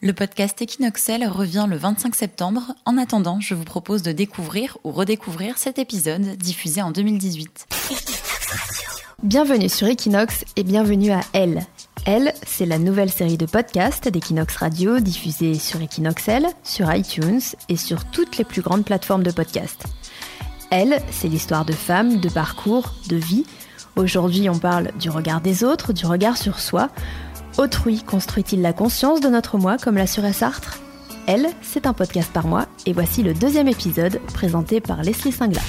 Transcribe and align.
Le 0.00 0.12
podcast 0.12 0.60
Equinoxel 0.60 1.26
revient 1.28 1.66
le 1.68 1.76
25 1.76 2.14
septembre. 2.14 2.74
En 2.84 2.98
attendant, 2.98 3.40
je 3.40 3.54
vous 3.54 3.64
propose 3.64 4.02
de 4.02 4.12
découvrir 4.12 4.78
ou 4.84 4.90
redécouvrir 4.90 5.58
cet 5.58 5.78
épisode 5.78 6.36
diffusé 6.36 6.82
en 6.82 6.90
2018. 6.90 7.66
Bienvenue 9.22 9.68
sur 9.68 9.86
Equinox 9.86 10.44
et 10.56 10.64
bienvenue 10.64 11.12
à 11.12 11.20
Elle. 11.32 11.66
Elle, 12.04 12.34
c'est 12.44 12.66
la 12.66 12.78
nouvelle 12.78 13.10
série 13.10 13.38
de 13.38 13.46
podcasts 13.46 14.08
d'Equinox 14.08 14.56
Radio 14.56 14.98
diffusée 14.98 15.54
sur 15.54 15.80
Equinoxel, 15.80 16.46
sur 16.64 16.92
iTunes 16.92 17.40
et 17.68 17.76
sur 17.76 18.04
toutes 18.04 18.38
les 18.38 18.44
plus 18.44 18.62
grandes 18.62 18.84
plateformes 18.84 19.22
de 19.22 19.30
podcasts. 19.30 19.84
Elle, 20.70 21.00
c'est 21.10 21.28
l'histoire 21.28 21.64
de 21.64 21.72
femmes, 21.72 22.18
de 22.18 22.28
parcours, 22.28 22.94
de 23.08 23.16
vie. 23.16 23.46
Aujourd'hui, 23.94 24.48
on 24.48 24.58
parle 24.58 24.90
du 24.98 25.10
regard 25.10 25.40
des 25.40 25.64
autres, 25.64 25.92
du 25.92 26.06
regard 26.06 26.36
sur 26.36 26.58
soi. 26.58 26.88
Autrui 27.58 28.02
construit-il 28.02 28.62
la 28.62 28.72
conscience 28.72 29.20
de 29.20 29.28
notre 29.28 29.58
moi, 29.58 29.76
comme 29.76 29.96
l'assurait 29.96 30.32
Sartre? 30.32 30.78
Elle, 31.26 31.48
c'est 31.60 31.86
un 31.86 31.92
podcast 31.92 32.32
par 32.32 32.46
mois, 32.46 32.66
et 32.86 32.92
voici 32.92 33.22
le 33.22 33.34
deuxième 33.34 33.68
épisode 33.68 34.20
présenté 34.32 34.80
par 34.80 35.02
Leslie 35.02 35.32
Singla. 35.32 35.60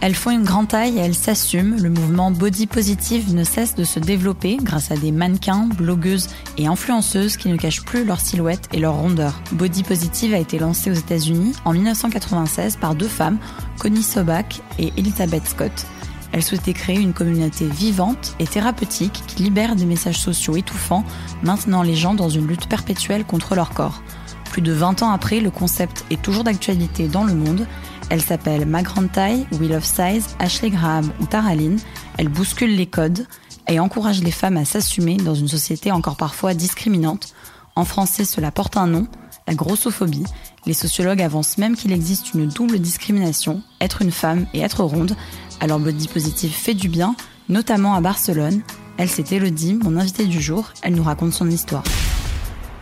Elles 0.00 0.14
font 0.14 0.30
une 0.30 0.44
grande 0.44 0.68
taille 0.68 0.98
elles 0.98 1.14
s'assument. 1.14 1.76
Le 1.80 1.88
mouvement 1.88 2.30
body 2.30 2.66
positive 2.66 3.34
ne 3.34 3.44
cesse 3.44 3.74
de 3.74 3.84
se 3.84 3.98
développer 3.98 4.58
grâce 4.60 4.90
à 4.90 4.96
des 4.96 5.10
mannequins, 5.10 5.68
blogueuses 5.76 6.28
et 6.58 6.66
influenceuses 6.66 7.36
qui 7.36 7.48
ne 7.48 7.56
cachent 7.56 7.84
plus 7.84 8.04
leur 8.04 8.20
silhouette 8.20 8.68
et 8.72 8.78
leur 8.78 8.94
rondeur. 8.94 9.40
Body 9.52 9.82
positive 9.82 10.34
a 10.34 10.38
été 10.38 10.58
lancé 10.58 10.90
aux 10.90 10.94
États-Unis 10.94 11.54
en 11.64 11.72
1996 11.72 12.76
par 12.76 12.94
deux 12.94 13.08
femmes, 13.08 13.38
Connie 13.78 14.02
Sobak 14.02 14.60
et 14.78 14.92
Elizabeth 14.96 15.46
Scott. 15.46 15.86
Elle 16.36 16.42
souhaitait 16.42 16.74
créer 16.74 17.00
une 17.00 17.14
communauté 17.14 17.66
vivante 17.66 18.36
et 18.38 18.46
thérapeutique 18.46 19.22
qui 19.26 19.42
libère 19.42 19.74
des 19.74 19.86
messages 19.86 20.18
sociaux 20.18 20.54
étouffants, 20.58 21.02
maintenant 21.42 21.82
les 21.82 21.94
gens 21.94 22.12
dans 22.12 22.28
une 22.28 22.46
lutte 22.46 22.68
perpétuelle 22.68 23.24
contre 23.24 23.54
leur 23.54 23.70
corps. 23.70 24.02
Plus 24.50 24.60
de 24.60 24.70
20 24.70 25.02
ans 25.02 25.10
après, 25.10 25.40
le 25.40 25.50
concept 25.50 26.04
est 26.10 26.20
toujours 26.20 26.44
d'actualité 26.44 27.08
dans 27.08 27.24
le 27.24 27.32
monde. 27.32 27.66
Elle 28.10 28.20
s'appelle 28.20 28.66
Ma 28.66 28.82
Grande 28.82 29.10
Taille, 29.10 29.46
Will 29.52 29.72
of 29.72 29.84
Size, 29.86 30.36
Ashley 30.38 30.68
Graham 30.68 31.10
ou 31.20 31.24
Taraline. 31.24 31.78
Elle 32.18 32.28
bouscule 32.28 32.76
les 32.76 32.86
codes 32.86 33.26
et 33.66 33.80
encourage 33.80 34.22
les 34.22 34.30
femmes 34.30 34.58
à 34.58 34.66
s'assumer 34.66 35.16
dans 35.16 35.34
une 35.34 35.48
société 35.48 35.90
encore 35.90 36.18
parfois 36.18 36.52
discriminante. 36.52 37.32
En 37.76 37.86
français, 37.86 38.26
cela 38.26 38.50
porte 38.50 38.76
un 38.76 38.88
nom, 38.88 39.06
la 39.48 39.54
grossophobie. 39.54 40.24
Les 40.66 40.74
sociologues 40.74 41.22
avancent 41.22 41.56
même 41.56 41.76
qu'il 41.76 41.92
existe 41.92 42.34
une 42.34 42.48
double 42.48 42.78
discrimination, 42.78 43.62
être 43.80 44.02
une 44.02 44.10
femme 44.10 44.46
et 44.52 44.60
être 44.60 44.82
ronde, 44.82 45.16
alors 45.60 45.78
Body 45.78 46.08
Positive 46.08 46.52
fait 46.52 46.74
du 46.74 46.88
bien, 46.88 47.14
notamment 47.48 47.94
à 47.94 48.00
Barcelone. 48.00 48.62
Elle, 48.98 49.08
c'est 49.08 49.32
Elodie, 49.32 49.74
mon 49.74 49.96
invitée 49.96 50.24
du 50.24 50.40
jour. 50.40 50.72
Elle 50.82 50.94
nous 50.94 51.02
raconte 51.02 51.32
son 51.32 51.50
histoire. 51.50 51.84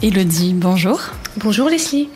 Elodie, 0.02 0.54
bonjour. 0.54 1.00
Bonjour 1.38 1.68
Leslie. 1.68 2.08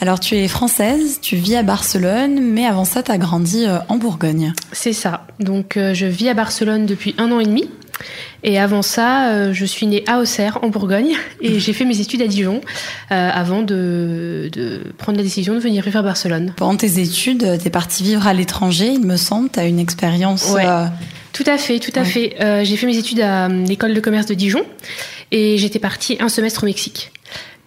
Alors 0.00 0.20
tu 0.20 0.34
es 0.34 0.46
française, 0.48 1.20
tu 1.22 1.36
vis 1.36 1.56
à 1.56 1.62
Barcelone, 1.62 2.40
mais 2.40 2.66
avant 2.66 2.84
ça 2.84 3.02
tu 3.02 3.10
as 3.10 3.18
grandi 3.18 3.64
euh, 3.64 3.78
en 3.88 3.96
Bourgogne. 3.96 4.52
C'est 4.72 4.92
ça. 4.92 5.26
Donc 5.40 5.76
euh, 5.76 5.94
je 5.94 6.06
vis 6.06 6.28
à 6.28 6.34
Barcelone 6.34 6.86
depuis 6.86 7.14
un 7.18 7.32
an 7.32 7.40
et 7.40 7.46
demi. 7.46 7.70
Et 8.42 8.58
avant 8.58 8.82
ça, 8.82 9.30
euh, 9.30 9.52
je 9.52 9.64
suis 9.64 9.86
née 9.86 10.04
à 10.06 10.18
Auxerre, 10.18 10.58
en 10.62 10.68
Bourgogne, 10.68 11.14
et 11.40 11.58
j'ai 11.58 11.72
fait 11.72 11.84
mes 11.84 12.00
études 12.00 12.22
à 12.22 12.26
Dijon 12.26 12.60
euh, 13.10 13.30
avant 13.32 13.62
de, 13.62 14.50
de, 14.52 14.80
prendre 14.98 15.18
la 15.18 15.24
décision 15.24 15.54
de 15.54 15.58
venir 15.58 15.82
vivre 15.82 15.98
à 15.98 16.02
Barcelone. 16.02 16.52
Pendant 16.56 16.76
tes 16.76 17.00
études, 17.00 17.58
tu 17.60 17.66
es 17.66 17.70
partie 17.70 18.02
vivre 18.02 18.26
à 18.26 18.34
l'étranger, 18.34 18.88
il 18.92 19.04
me 19.04 19.16
semble. 19.16 19.50
Tu 19.50 19.58
as 19.58 19.66
une 19.66 19.78
expérience. 19.78 20.52
Ouais. 20.52 20.66
Euh... 20.66 20.86
Tout 21.32 21.44
à 21.46 21.58
fait, 21.58 21.80
tout 21.80 21.92
à 21.96 22.00
ouais. 22.00 22.04
fait. 22.06 22.36
Euh, 22.40 22.64
j'ai 22.64 22.76
fait 22.76 22.86
mes 22.86 22.96
études 22.96 23.20
à 23.20 23.48
l'école 23.48 23.94
de 23.94 24.00
commerce 24.00 24.26
de 24.26 24.34
Dijon, 24.34 24.64
et 25.32 25.58
j'étais 25.58 25.78
partie 25.78 26.16
un 26.20 26.28
semestre 26.28 26.62
au 26.62 26.66
Mexique. 26.66 27.10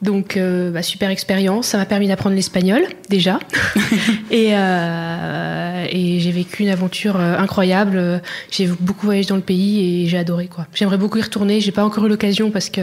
Donc, 0.01 0.37
euh, 0.37 0.71
bah, 0.71 0.81
super 0.81 1.09
expérience. 1.09 1.67
Ça 1.67 1.77
m'a 1.77 1.85
permis 1.85 2.07
d'apprendre 2.07 2.35
l'espagnol, 2.35 2.83
déjà. 3.09 3.39
et, 4.31 4.51
euh, 4.53 5.85
et 5.89 6.19
j'ai 6.19 6.31
vécu 6.31 6.63
une 6.63 6.69
aventure 6.69 7.17
euh, 7.17 7.37
incroyable. 7.37 8.21
J'ai 8.49 8.67
beaucoup 8.67 9.07
voyagé 9.07 9.27
dans 9.27 9.35
le 9.35 9.41
pays 9.41 10.03
et 10.03 10.07
j'ai 10.07 10.17
adoré, 10.17 10.47
quoi. 10.47 10.67
J'aimerais 10.73 10.97
beaucoup 10.97 11.17
y 11.17 11.21
retourner. 11.21 11.59
J'ai 11.59 11.71
pas 11.71 11.83
encore 11.83 12.05
eu 12.05 12.09
l'occasion 12.09 12.49
parce 12.49 12.69
que 12.69 12.81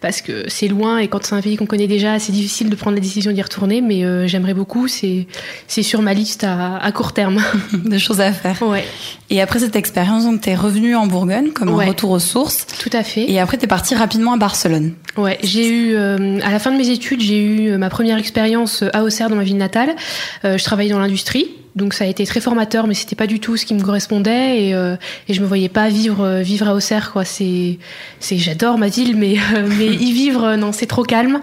parce 0.00 0.20
que 0.20 0.44
c'est 0.48 0.68
loin 0.68 0.98
et 0.98 1.08
quand 1.08 1.24
c'est 1.24 1.34
un 1.34 1.40
pays 1.40 1.56
qu'on 1.56 1.66
connaît 1.66 1.86
déjà, 1.86 2.18
c'est 2.18 2.32
difficile 2.32 2.70
de 2.70 2.76
prendre 2.76 2.96
la 2.96 3.00
décision 3.00 3.32
d'y 3.32 3.42
retourner, 3.42 3.80
mais 3.80 4.04
euh, 4.04 4.26
j'aimerais 4.26 4.54
beaucoup. 4.54 4.88
C'est 4.88 5.26
c'est 5.66 5.82
sur 5.82 6.02
ma 6.02 6.14
liste 6.14 6.44
à, 6.44 6.76
à 6.76 6.92
court 6.92 7.12
terme. 7.12 7.42
Des 7.72 7.98
choses 7.98 8.20
à 8.20 8.32
faire. 8.32 8.62
Ouais. 8.62 8.84
Et 9.30 9.40
après 9.40 9.58
cette 9.58 9.76
expérience, 9.76 10.24
donc 10.24 10.40
t'es 10.40 10.54
revenue 10.54 10.94
en 10.94 11.06
Bourgogne 11.06 11.50
comme 11.52 11.70
ouais. 11.74 11.86
un 11.86 11.88
retour 11.88 12.10
aux 12.10 12.18
sources. 12.18 12.66
Tout 12.78 12.90
à 12.92 13.02
fait. 13.02 13.30
Et 13.30 13.40
après 13.40 13.56
t'es 13.56 13.66
partie 13.66 13.94
rapidement 13.94 14.34
à 14.34 14.36
Barcelone. 14.36 14.94
Ouais, 15.16 15.38
j'ai 15.42 15.68
eu 15.68 15.94
euh, 15.94 16.38
à 16.42 16.50
la 16.50 16.58
fin 16.58 16.70
de 16.70 16.76
mes 16.76 16.90
études, 16.90 17.20
j'ai 17.20 17.42
eu 17.42 17.76
ma 17.78 17.88
première 17.88 18.18
expérience 18.18 18.84
à 18.92 19.02
Auxerre 19.02 19.30
dans 19.30 19.36
ma 19.36 19.44
ville 19.44 19.56
natale. 19.56 19.96
Euh, 20.44 20.58
je 20.58 20.64
travaillais 20.64 20.90
dans 20.90 20.98
l'industrie. 20.98 21.48
Donc 21.76 21.92
ça 21.92 22.04
a 22.04 22.06
été 22.06 22.24
très 22.24 22.40
formateur, 22.40 22.86
mais 22.86 22.94
c'était 22.94 23.16
pas 23.16 23.26
du 23.26 23.38
tout 23.38 23.58
ce 23.58 23.66
qui 23.66 23.74
me 23.74 23.82
correspondait 23.82 24.64
et, 24.64 24.74
euh, 24.74 24.96
et 25.28 25.34
je 25.34 25.42
me 25.42 25.46
voyais 25.46 25.68
pas 25.68 25.90
vivre 25.90 26.24
euh, 26.24 26.40
vivre 26.40 26.66
à 26.68 26.74
Auxerre 26.74 27.12
quoi. 27.12 27.26
C'est 27.26 27.78
c'est 28.18 28.38
j'adore 28.38 28.78
ma 28.78 28.88
ville, 28.88 29.14
mais 29.14 29.36
euh, 29.54 29.68
mais 29.78 29.86
y 29.86 30.12
vivre 30.12 30.56
non 30.56 30.72
c'est 30.72 30.86
trop 30.86 31.02
calme 31.02 31.38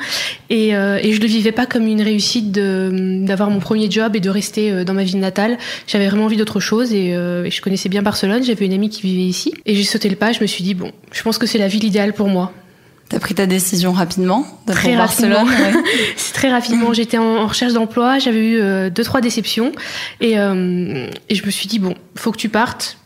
et, 0.49 0.69
et 0.69 1.13
je 1.13 1.21
le 1.21 1.27
vivais 1.27 1.51
pas 1.51 1.67
comme 1.67 1.88
une 1.88 2.01
réussite 2.01 2.51
de 2.51 3.19
d'avoir 3.25 3.51
mon 3.51 3.59
premier 3.59 3.89
job 3.91 4.16
et 4.16 4.19
de 4.19 4.29
rester 4.29 4.83
dans 4.83 4.94
ma 4.94 5.03
ville 5.03 5.19
natale. 5.19 5.57
J'avais 5.85 6.07
vraiment 6.07 6.25
envie 6.25 6.38
d'autre 6.38 6.59
chose 6.59 6.94
et, 6.94 7.09
et, 7.09 7.51
je 7.51 7.61
connaissais 7.61 7.89
bien 7.89 8.01
Barcelone. 8.01 8.44
J'avais 8.44 8.65
une 8.65 8.73
amie 8.73 8.89
qui 8.89 9.01
vivait 9.03 9.23
ici 9.23 9.53
et 9.65 9.75
j'ai 9.75 9.83
sauté 9.83 10.09
le 10.09 10.15
pas. 10.15 10.31
Je 10.31 10.41
me 10.41 10.47
suis 10.47 10.63
dit 10.63 10.73
bon, 10.73 10.91
je 11.11 11.21
pense 11.21 11.38
que 11.38 11.45
c'est 11.45 11.59
la 11.59 11.67
ville 11.67 11.83
idéale 11.83 12.13
pour 12.13 12.27
moi. 12.27 12.51
T'as 13.13 13.19
pris 13.19 13.35
ta 13.35 13.46
décision 13.46 13.91
rapidement 13.91 14.44
de 14.66 14.74
Très 14.74 14.97
Barcelone 14.97 15.47
rapidement. 15.47 15.81
Ouais. 15.81 15.84
c'est 16.18 16.34
très 16.34 16.50
rapidement. 16.50 16.94
J'étais 16.94 17.19
en, 17.19 17.44
en, 17.44 17.46
recherche 17.46 17.74
d'emploi, 17.74 18.18
j'avais 18.18 18.44
eu 18.44 18.59
euh, 18.59 18.90
deux 18.90 19.03
trois 19.03 19.22
déceptions 19.22 19.72
et, 20.19 20.40
euh, 20.40 21.07
et 21.29 21.35
je 21.35 21.46
me 21.46 21.51
suis 21.51 21.68
dit 21.68 21.78
bon, 21.78 21.94
faut 22.16 22.31
que 22.31 22.38
tu 22.38 22.50
partes. 22.50 22.97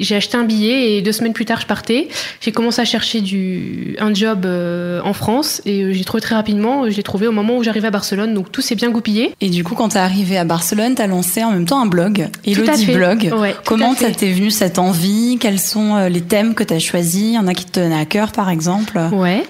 J'ai 0.00 0.16
acheté 0.16 0.36
un 0.36 0.44
billet 0.44 0.92
et 0.92 1.02
deux 1.02 1.12
semaines 1.12 1.32
plus 1.32 1.44
tard 1.44 1.60
je 1.60 1.66
partais. 1.66 2.08
J'ai 2.40 2.52
commencé 2.52 2.80
à 2.80 2.84
chercher 2.84 3.20
du 3.20 3.96
un 3.98 4.12
job 4.14 4.44
euh, 4.44 5.00
en 5.04 5.12
France 5.12 5.62
et 5.66 5.82
euh, 5.82 5.92
j'ai 5.92 6.04
trouvé 6.04 6.20
très 6.20 6.34
rapidement. 6.34 6.88
Je 6.90 6.96
l'ai 6.96 7.02
trouvé 7.02 7.26
au 7.26 7.32
moment 7.32 7.56
où 7.56 7.62
j'arrivais 7.62 7.88
à 7.88 7.90
Barcelone, 7.90 8.34
donc 8.34 8.52
tout 8.52 8.60
s'est 8.60 8.74
bien 8.74 8.90
goupillé. 8.90 9.34
Et 9.40 9.48
du 9.48 9.64
coup, 9.64 9.74
quand 9.74 9.90
t'es 9.90 9.98
arrivé 9.98 10.36
à 10.38 10.44
Barcelone, 10.44 10.94
t'as 10.94 11.06
lancé 11.06 11.42
en 11.42 11.52
même 11.52 11.66
temps 11.66 11.80
un 11.80 11.86
blog, 11.86 12.28
Elodie 12.44 12.86
Blog. 12.86 13.32
Ouais, 13.36 13.54
Comment 13.64 13.94
ça 13.94 14.10
t'est 14.10 14.32
venu 14.32 14.50
cette 14.50 14.78
envie? 14.78 15.38
Quels 15.40 15.60
sont 15.60 15.96
euh, 15.96 16.08
les 16.08 16.20
thèmes 16.20 16.54
que 16.54 16.64
t'as 16.64 16.78
choisis? 16.78 17.22
Il 17.22 17.34
y 17.34 17.38
en 17.38 17.46
a 17.46 17.54
qui 17.54 17.64
te 17.64 17.72
tenaient 17.72 17.98
à 17.98 18.04
cœur, 18.04 18.32
par 18.32 18.50
exemple? 18.50 18.98
Ouais. 19.12 19.44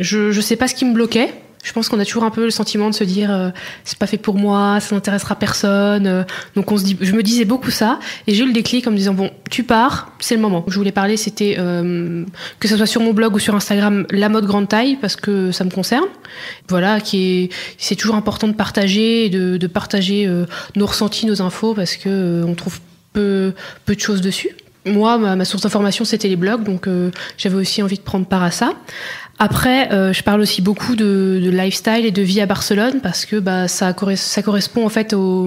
Je 0.00 0.30
je 0.30 0.40
sais 0.40 0.56
pas 0.56 0.68
ce 0.68 0.74
qui 0.74 0.84
me 0.84 0.92
bloquait. 0.92 1.32
Je 1.66 1.72
pense 1.72 1.88
qu'on 1.88 1.98
a 1.98 2.04
toujours 2.04 2.22
un 2.22 2.30
peu 2.30 2.44
le 2.44 2.50
sentiment 2.50 2.90
de 2.90 2.94
se 2.94 3.02
dire 3.02 3.28
euh, 3.32 3.50
c'est 3.82 3.98
pas 3.98 4.06
fait 4.06 4.18
pour 4.18 4.36
moi, 4.36 4.78
ça 4.78 4.94
n'intéressera 4.94 5.34
personne. 5.34 6.06
Euh, 6.06 6.22
donc 6.54 6.70
on 6.70 6.78
se 6.78 6.84
dit, 6.84 6.96
je 7.00 7.12
me 7.12 7.24
disais 7.24 7.44
beaucoup 7.44 7.72
ça 7.72 7.98
et 8.28 8.34
j'ai 8.34 8.44
eu 8.44 8.46
le 8.46 8.52
déclic 8.52 8.86
en 8.86 8.92
me 8.92 8.96
disant 8.96 9.14
bon, 9.14 9.32
tu 9.50 9.64
pars, 9.64 10.12
c'est 10.20 10.36
le 10.36 10.40
moment. 10.40 10.64
Je 10.68 10.78
voulais 10.78 10.92
parler, 10.92 11.16
c'était 11.16 11.56
euh, 11.58 12.24
que 12.60 12.68
ce 12.68 12.76
soit 12.76 12.86
sur 12.86 13.00
mon 13.00 13.12
blog 13.12 13.34
ou 13.34 13.40
sur 13.40 13.56
Instagram, 13.56 14.06
la 14.10 14.28
mode 14.28 14.46
grande 14.46 14.68
taille 14.68 14.96
parce 15.00 15.16
que 15.16 15.50
ça 15.50 15.64
me 15.64 15.70
concerne. 15.70 16.06
Voilà, 16.68 17.00
qui 17.00 17.16
est, 17.18 17.52
c'est 17.78 17.96
toujours 17.96 18.14
important 18.14 18.46
de 18.46 18.54
partager, 18.54 19.28
de, 19.28 19.56
de 19.56 19.66
partager 19.66 20.24
euh, 20.28 20.46
nos 20.76 20.86
ressentis, 20.86 21.26
nos 21.26 21.42
infos 21.42 21.74
parce 21.74 21.96
que 21.96 22.08
euh, 22.08 22.44
on 22.46 22.54
trouve 22.54 22.78
peu 23.12 23.54
peu 23.84 23.96
de 23.96 24.00
choses 24.00 24.20
dessus. 24.20 24.50
Moi, 24.86 25.18
ma, 25.18 25.44
source 25.44 25.64
d'information, 25.64 26.04
c'était 26.04 26.28
les 26.28 26.36
blogs, 26.36 26.62
donc 26.62 26.86
euh, 26.86 27.10
j'avais 27.36 27.56
aussi 27.56 27.82
envie 27.82 27.96
de 27.96 28.02
prendre 28.02 28.24
part 28.24 28.44
à 28.44 28.52
ça. 28.52 28.72
Après, 29.38 29.92
euh, 29.92 30.14
je 30.14 30.22
parle 30.22 30.40
aussi 30.40 30.62
beaucoup 30.62 30.96
de, 30.96 31.40
de, 31.42 31.50
lifestyle 31.50 32.06
et 32.06 32.10
de 32.10 32.22
vie 32.22 32.40
à 32.40 32.46
Barcelone 32.46 33.00
parce 33.02 33.26
que 33.26 33.36
bah, 33.36 33.68
ça, 33.68 33.94
ça 34.16 34.42
correspond 34.42 34.86
en 34.86 34.88
fait 34.88 35.12
au, 35.12 35.46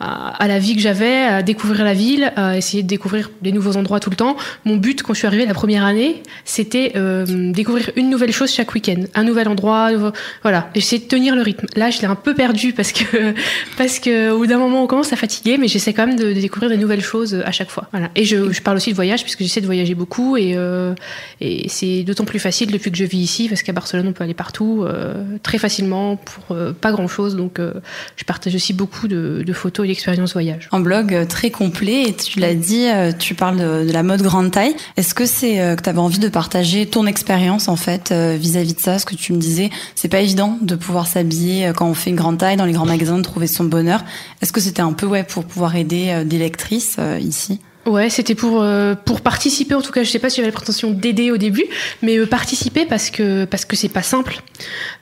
à, 0.00 0.48
la 0.48 0.58
vie 0.58 0.74
que 0.74 0.80
j'avais, 0.80 1.22
à 1.22 1.42
découvrir 1.42 1.84
la 1.84 1.94
ville, 1.94 2.32
à 2.34 2.56
essayer 2.56 2.82
de 2.82 2.88
découvrir 2.88 3.30
des 3.40 3.52
nouveaux 3.52 3.76
endroits 3.76 4.00
tout 4.00 4.10
le 4.10 4.16
temps. 4.16 4.36
Mon 4.64 4.76
but 4.76 5.04
quand 5.04 5.14
je 5.14 5.18
suis 5.18 5.26
arrivée 5.28 5.46
la 5.46 5.54
première 5.54 5.84
année, 5.84 6.24
c'était 6.44 6.92
euh, 6.96 7.52
découvrir 7.52 7.90
une 7.94 8.10
nouvelle 8.10 8.32
chose 8.32 8.52
chaque 8.52 8.74
week-end, 8.74 9.04
un 9.14 9.22
nouvel 9.22 9.48
endroit, 9.48 9.92
nouveau, 9.92 10.10
voilà. 10.42 10.68
J'essaie 10.74 10.98
de 10.98 11.04
tenir 11.04 11.36
le 11.36 11.42
rythme. 11.42 11.66
Là, 11.76 11.90
je 11.90 12.00
l'ai 12.00 12.06
un 12.06 12.16
peu 12.16 12.34
perdu 12.34 12.72
parce 12.72 12.90
que 12.90 13.34
parce 13.78 14.00
que 14.00 14.32
au 14.32 14.38
bout 14.38 14.46
d'un 14.48 14.58
moment, 14.58 14.82
on 14.82 14.86
commence 14.88 15.12
à 15.12 15.16
fatiguer, 15.16 15.56
mais 15.56 15.68
j'essaie 15.68 15.92
quand 15.92 16.08
même 16.08 16.18
de, 16.18 16.32
de, 16.32 16.40
découvrir 16.40 16.68
des 16.68 16.78
nouvelles 16.78 17.02
choses 17.02 17.40
à 17.44 17.52
chaque 17.52 17.70
fois. 17.70 17.88
Voilà. 17.92 18.10
Et 18.16 18.24
je, 18.24 18.52
je 18.52 18.60
parle 18.60 18.78
aussi 18.78 18.90
de 18.90 18.96
voyage 18.96 19.22
puisque 19.22 19.40
j'essaie 19.40 19.60
de 19.60 19.66
voyager 19.66 19.94
beaucoup 19.94 20.36
et, 20.36 20.54
euh, 20.56 20.94
et 21.40 21.68
c'est 21.68 22.02
d'autant 22.02 22.24
plus 22.24 22.40
facile 22.40 22.72
depuis 22.72 22.90
que 22.90 22.98
je 22.98 23.03
je 23.04 23.10
vis 23.10 23.18
ici 23.18 23.48
parce 23.48 23.62
qu'à 23.62 23.72
Barcelone 23.72 24.08
on 24.08 24.12
peut 24.12 24.24
aller 24.24 24.34
partout 24.34 24.82
euh, 24.82 25.24
très 25.42 25.58
facilement 25.58 26.16
pour 26.16 26.56
euh, 26.56 26.72
pas 26.72 26.92
grand 26.92 27.08
chose 27.08 27.36
donc 27.36 27.58
euh, 27.58 27.74
je 28.16 28.24
partage 28.24 28.54
aussi 28.54 28.72
beaucoup 28.72 29.08
de, 29.08 29.42
de 29.46 29.52
photos 29.52 29.84
et 29.84 29.88
d'expériences 29.88 30.32
voyage. 30.32 30.68
Un 30.72 30.80
blog 30.80 31.26
très 31.28 31.50
complet 31.50 32.04
et 32.08 32.14
tu 32.14 32.40
l'as 32.40 32.54
dit 32.54 32.86
tu 33.18 33.34
parles 33.34 33.58
de, 33.58 33.86
de, 33.86 33.92
la 33.92 34.02
mode 34.02 34.22
grande 34.22 34.50
taille. 34.50 34.74
Est-ce 34.96 35.14
que 35.14 35.26
c'est 35.26 35.56
que 35.76 35.82
tu 35.82 35.88
avais 35.88 35.98
envie 35.98 36.18
de 36.18 36.28
partager 36.28 36.86
ton 36.86 37.06
expérience 37.06 37.68
en 37.68 37.76
fait 37.76 38.12
vis-à-vis 38.12 38.72
-vis 38.72 38.76
de 38.76 38.80
ça? 38.80 38.98
Ce 38.98 39.06
que 39.06 39.14
tu 39.14 39.32
me 39.32 39.38
disais 39.38 39.70
c'est 39.94 40.08
pas 40.08 40.20
évident 40.20 40.58
de 40.60 40.74
pouvoir 40.74 41.06
s'habiller 41.06 41.72
quand 41.76 41.88
on 41.88 41.94
fait 41.94 42.10
une 42.10 42.16
grande 42.16 42.38
taille 42.38 42.56
dans 42.56 42.64
les 42.64 42.72
grands 42.72 42.86
magasins 42.86 43.18
de 43.18 43.22
trouver 43.22 43.46
son 43.46 43.64
bonheur. 43.64 44.04
Est-ce 44.40 44.52
que 44.52 44.60
c'était 44.60 44.82
un 44.82 44.92
peu 44.92 45.06
ouais 45.06 45.24
pour 45.24 45.44
pouvoir 45.44 45.76
aider 45.76 46.22
des 46.24 46.38
lectrices 46.38 46.96
ici? 47.20 47.60
Ouais, 47.86 48.08
c'était 48.08 48.34
pour 48.34 48.62
euh, 48.62 48.94
pour 48.94 49.20
participer 49.20 49.74
en 49.74 49.82
tout 49.82 49.92
cas. 49.92 50.04
Je 50.04 50.10
sais 50.10 50.18
pas 50.18 50.30
si 50.30 50.36
j'avais 50.36 50.48
la 50.48 50.54
prétention 50.54 50.90
d'aider 50.90 51.30
au 51.30 51.36
début, 51.36 51.66
mais 52.00 52.16
euh, 52.16 52.24
participer 52.26 52.86
parce 52.86 53.10
que 53.10 53.44
parce 53.44 53.66
que 53.66 53.76
c'est 53.76 53.90
pas 53.90 54.02
simple, 54.02 54.40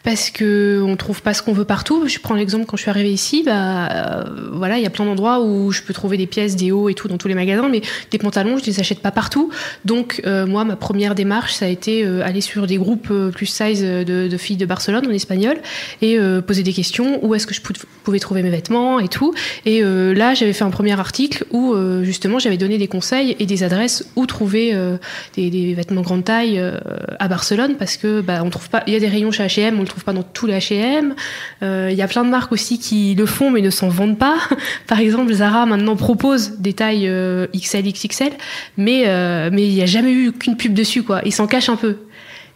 parce 0.03 0.31
que 0.31 0.83
on 0.85 0.97
trouve 0.97 1.23
pas 1.23 1.33
ce 1.33 1.43
qu'on 1.43 1.53
veut 1.53 1.65
partout. 1.65 2.09
Je 2.09 2.19
prends 2.19 2.35
l'exemple 2.35 2.67
quand 2.67 2.77
je 2.77 2.83
suis 2.83 2.91
arrivée 2.91 3.13
ici, 3.13 3.45
bah 3.47 3.89
euh, 3.89 4.25
voilà, 4.53 4.79
il 4.79 4.83
y 4.83 4.87
a 4.87 4.91
plein 4.91 5.05
d'endroits 5.05 5.41
où 5.43 5.71
je 5.71 5.83
peux 5.83 5.95
trouver 5.95 6.17
des 6.17 6.27
pièces, 6.27 6.57
des 6.57 6.73
hauts 6.73 6.89
et 6.89 6.95
tout 6.95 7.07
dans 7.07 7.19
tous 7.19 7.29
les 7.29 7.37
magasins, 7.37 7.69
mais 7.69 7.83
des 8.11 8.19
pantalons, 8.19 8.59
je 8.59 8.65
les 8.65 8.81
achète 8.81 8.99
pas 9.01 9.13
partout. 9.13 9.51
Donc 9.85 10.21
moi, 10.25 10.65
ma 10.65 10.77
première 10.77 11.15
démarche, 11.15 11.55
ça 11.55 11.67
a 11.67 11.69
été 11.69 12.05
aller 12.05 12.41
sur 12.41 12.67
des 12.67 12.77
groupes 12.77 13.13
plus 13.33 13.47
size 13.47 13.83
de, 13.83 14.29
de, 14.29 14.37
filles 14.37 14.57
de 14.57 14.67
Barcelone 14.67 15.07
en 15.07 15.11
espagnol 15.11 15.59
et 16.01 16.19
poser 16.47 16.63
des 16.63 16.73
questions. 16.73 17.25
Où 17.25 17.35
est-ce 17.35 17.47
que 17.47 17.55
je 17.55 17.61
pouvais 17.61 18.19
trouver 18.19 18.43
mes 18.43 18.51
vêtements 18.51 18.99
et 18.99 19.09
tout. 19.09 19.35
Et 19.67 19.83
là, 19.83 20.35
j'avais 20.35 20.53
fait 20.53 20.65
un 20.65 20.71
premier 20.71 20.99
article 20.99 21.45
où 21.51 21.75
justement 22.03 22.39
j'avais 22.39 22.57
donné 22.57 22.72
des 22.79 22.89
conseils 22.89 23.37
et 23.39 23.47
des 23.47 23.63
adresses 23.63 24.05
où 24.17 24.27
trouver 24.27 24.75
euh, 24.75 24.97
des, 25.37 25.75
vêtements 25.75 26.03
grande 26.03 26.25
taille 26.25 26.59
euh, 26.59 26.79
à 27.19 27.29
Barcelone 27.29 27.77
parce 27.79 27.97
que 27.97 28.21
bah, 28.21 28.43
on 28.45 28.51
trouve 28.51 28.69
pas. 28.69 28.83
Il 28.87 28.93
y 28.93 28.97
a 28.97 29.01
des 29.01 29.09
rayons 29.09 29.31
chez 29.31 29.45
H&M, 29.45 29.77
on 29.79 29.83
le 29.83 29.89
trouve 29.89 30.05
pas 30.05 30.13
dans 30.13 30.23
tous 30.23 30.47
les 30.47 30.55
H&M. 30.59 31.15
Il 31.63 31.97
y 31.97 32.03
a 32.03 32.09
plein 32.09 32.25
de 32.25 32.31
marques 32.31 32.53
aussi 32.53 32.79
qui 32.79 33.15
le 33.15 33.27
font 33.27 33.51
mais 33.51 33.61
ne 33.61 33.71
s'en 33.71 33.89
vendent 33.89 34.19
pas. 34.19 34.37
Par 34.87 35.01
exemple, 35.01 35.33
Zara 35.33 35.67
maintenant 35.67 35.97
propose 35.97 36.59
des 36.59 36.73
tailles 36.73 37.11
XL, 37.55 37.93
XXL, 37.93 38.33
mais 38.77 39.05
mais 39.51 39.67
il 39.67 39.75
n'y 39.75 39.83
a 39.83 39.87
jamais 39.87 40.13
eu 40.13 40.33
qu'une 40.33 40.57
pub 40.57 40.75
dessus 40.75 41.03
quoi. 41.03 41.21
Ils 41.25 41.33
s'en 41.33 41.47
cachent 41.47 41.69
un 41.69 41.77
peu. 41.77 41.97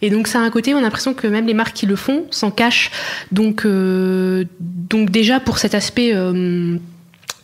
Et 0.03 0.11
donc 0.11 0.27
ça 0.27 0.41
a 0.41 0.43
un 0.43 0.51
côté, 0.51 0.75
on 0.75 0.79
a 0.79 0.83
l'impression 0.83 1.15
que 1.15 1.27
même 1.27 1.47
les 1.47 1.55
marques 1.55 1.75
qui 1.75 1.87
le 1.87 1.97
font 1.97 2.25
s'en 2.31 2.51
cachent. 2.51 2.91
Donc, 3.33 3.67
donc 3.67 5.11
déjà 5.11 5.41
pour 5.41 5.59
cet 5.59 5.75
aspect 5.75 6.13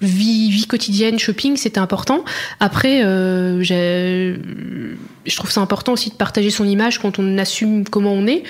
vie, 0.03 0.51
vie 0.51 0.67
quotidienne, 0.67 1.19
shopping, 1.19 1.57
c'était 1.57 1.79
important. 1.79 2.25
Après, 2.61 3.05
euh, 3.05 3.63
je 3.63 5.37
trouve 5.37 5.51
ça 5.51 5.61
important 5.61 5.93
aussi 5.93 6.11
de 6.11 6.15
partager 6.15 6.51
son 6.51 6.65
image 6.65 6.99
quand 6.99 7.19
on 7.19 7.39
assume 7.39 7.85
comment 7.85 8.13
on 8.13 8.27
est, 8.27 8.43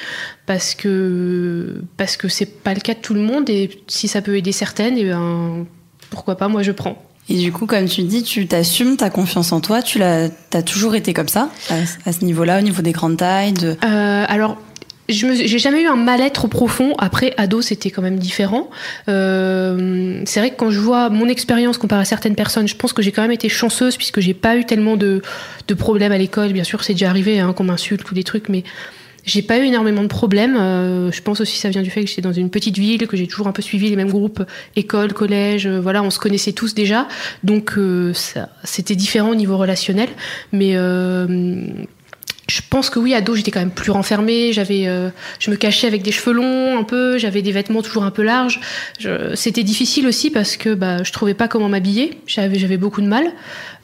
parce 0.47 0.75
que 0.75 1.83
parce 1.97 2.17
que 2.17 2.29
c'est 2.29 2.63
pas 2.63 2.75
le 2.75 2.81
cas 2.81 2.95
de 2.95 3.01
tout 3.01 3.15
le 3.15 3.21
monde 3.21 3.49
et 3.51 3.71
si 3.87 4.09
ça 4.09 4.23
peut 4.23 4.37
aider 4.37 4.53
certaines, 4.53 4.97
et 4.97 5.03
eh 5.03 5.11
ben 5.11 5.67
pourquoi 6.11 6.37
pas, 6.37 6.49
moi 6.49 6.63
je 6.63 6.73
prends. 6.73 7.03
Et 7.29 7.39
du 7.39 7.53
coup, 7.53 7.67
comme 7.67 7.87
tu 7.87 8.03
dis, 8.03 8.23
tu 8.23 8.47
t'assumes, 8.47 8.97
ta 8.97 9.09
confiance 9.09 9.53
en 9.53 9.61
toi, 9.61 9.81
tu 9.81 9.99
l'as, 9.99 10.29
as 10.53 10.63
toujours 10.63 10.95
été 10.95 11.15
comme 11.15 11.29
ça, 11.29 11.51
à, 12.05 12.13
ce 12.13 12.25
niveau-là, 12.25 12.59
au 12.59 12.63
niveau 12.63 12.83
des 12.83 12.93
grandes 12.93 13.17
tailles 13.17 13.53
de... 13.53 13.69
Euh, 13.85 14.25
alors, 14.29 14.59
je 15.09 15.27
j'ai 15.35 15.59
jamais 15.59 15.83
eu 15.83 15.87
un 15.87 15.97
mal-être 15.97 16.49
profond. 16.49 16.95
Après, 16.99 17.35
ado, 17.37 17.63
c'était 17.63 17.91
quand 17.91 18.03
même 18.03 18.19
différent. 18.19 18.71
Euh, 19.09 20.23
c'est 20.25 20.41
vrai 20.41 20.51
que 20.51 20.57
quand 20.57 20.71
je 20.71 20.79
vois 20.79 21.11
mon 21.11 21.29
expérience 21.29 21.79
comparée 21.79 22.03
à 22.03 22.07
certaines 22.07 22.37
personnes, 22.37 22.69
je 22.69 22.77
pense 22.77 22.93
que 22.93 23.03
j'ai 23.03 23.13
quand 23.13 23.23
même 23.23 23.33
été 23.33 23.49
chanceuse 23.49 23.97
puisque 23.97 24.21
j'ai 24.21 24.35
pas 24.35 24.57
eu 24.57 24.65
tellement 24.65 24.97
de, 24.97 25.23
de 25.69 25.75
problèmes 25.75 26.13
à 26.13 26.19
l'école. 26.19 26.53
Bien 26.53 26.65
sûr, 26.65 26.85
c'est 26.85 26.95
déjà 26.95 27.11
arrivé 27.11 27.41
hein, 27.41 27.53
qu'on 27.53 27.65
m'insulte 27.65 28.11
ou 28.11 28.15
des 28.15 28.25
trucs, 28.25 28.49
mais 28.49 28.65
j'ai 29.25 29.43
pas 29.43 29.59
eu 29.59 29.65
énormément 29.65 30.03
de 30.03 30.09
problèmes. 30.09 30.57
Euh, 30.57 31.13
je 31.13 31.23
pense 31.23 31.41
aussi 31.41 31.55
que 31.55 31.61
ça 31.61 31.69
vient 31.69 31.83
du 31.83 31.91
fait 31.91 32.03
que 32.03 32.09
j'étais 32.09 32.23
dans 32.23 32.33
une 32.33 32.51
petite 32.51 32.79
ville, 32.79 33.07
que 33.07 33.17
j'ai 33.17 33.27
toujours 33.27 33.47
un 33.47 33.53
peu 33.53 33.63
suivi 33.63 33.89
les 33.89 33.97
mêmes 33.97 34.11
groupes, 34.11 34.43
école, 34.77 35.13
collège. 35.13 35.67
Euh, 35.67 35.81
voilà, 35.81 36.03
on 36.03 36.11
se 36.11 36.19
connaissait 36.19 36.53
tous 36.53 36.75
déjà, 36.75 37.07
donc 37.45 37.75
euh, 37.77 38.13
c'était 38.65 38.97
différent 38.97 39.31
au 39.31 39.35
niveau 39.35 39.57
relationnel. 39.57 40.09
Mais 40.53 40.77
je 42.53 42.61
pense 42.69 42.91
que 42.91 42.99
oui, 42.99 43.15
ado, 43.15 43.35
j'étais 43.35 43.51
quand 43.51 43.61
même 43.61 43.71
plus 43.71 43.91
renfermée. 43.91 44.53
J'avais, 44.53 44.87
euh, 44.87 45.09
je 45.39 45.51
me 45.51 45.57
cachais 45.57 45.87
avec 45.87 46.03
des 46.03 46.13
cheveux 46.13 46.35
longs 46.35 46.79
un 46.79 46.85
peu. 46.85 47.17
J'avais 47.17 47.41
des 47.41 47.51
vêtements 47.51 47.81
toujours 47.81 48.05
un 48.05 48.11
peu 48.11 48.23
larges. 48.23 48.61
C'était 49.35 49.63
difficile 49.63 50.07
aussi 50.07 50.31
parce 50.31 50.59
que 50.59 50.75
bah, 50.75 51.03
je 51.03 51.13
trouvais 51.13 51.33
pas 51.33 51.49
comment 51.49 51.71
m'habiller. 51.71 52.19
J'avais, 52.27 52.59
j'avais 52.59 52.77
beaucoup 52.77 53.01
de 53.01 53.07
mal. 53.07 53.25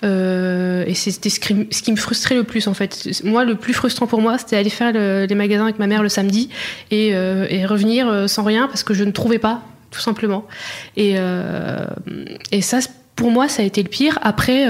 Euh, 0.04 0.84
et 0.86 0.92
c'était 0.92 1.30
ce, 1.30 1.40
qui 1.40 1.92
me 1.92 1.96
frustrait 1.96 2.34
le 2.34 2.44
plus 2.44 2.68
en 2.68 2.74
fait. 2.74 3.08
Moi, 3.24 3.46
le 3.46 3.54
plus 3.54 3.72
frustrant 3.72 4.06
pour 4.06 4.20
moi, 4.20 4.36
c'était 4.36 4.56
aller 4.56 4.68
faire 4.68 4.92
les 4.92 5.34
magasins 5.34 5.64
avec 5.64 5.78
ma 5.78 5.86
mère 5.86 6.02
le 6.02 6.10
samedi 6.10 6.50
et, 6.90 7.14
euh, 7.14 7.46
revenir 7.66 8.28
sans 8.28 8.44
rien 8.44 8.66
parce 8.66 8.82
que 8.82 8.92
je 8.92 9.04
ne 9.04 9.12
trouvais 9.12 9.38
pas, 9.38 9.62
tout 9.90 10.00
simplement. 10.00 10.46
Et, 10.98 11.14
et 12.52 12.60
ça, 12.60 12.80
pour 13.16 13.30
moi, 13.30 13.48
ça 13.48 13.62
a 13.62 13.64
été 13.64 13.82
le 13.82 13.88
pire. 13.88 14.18
Après 14.20 14.66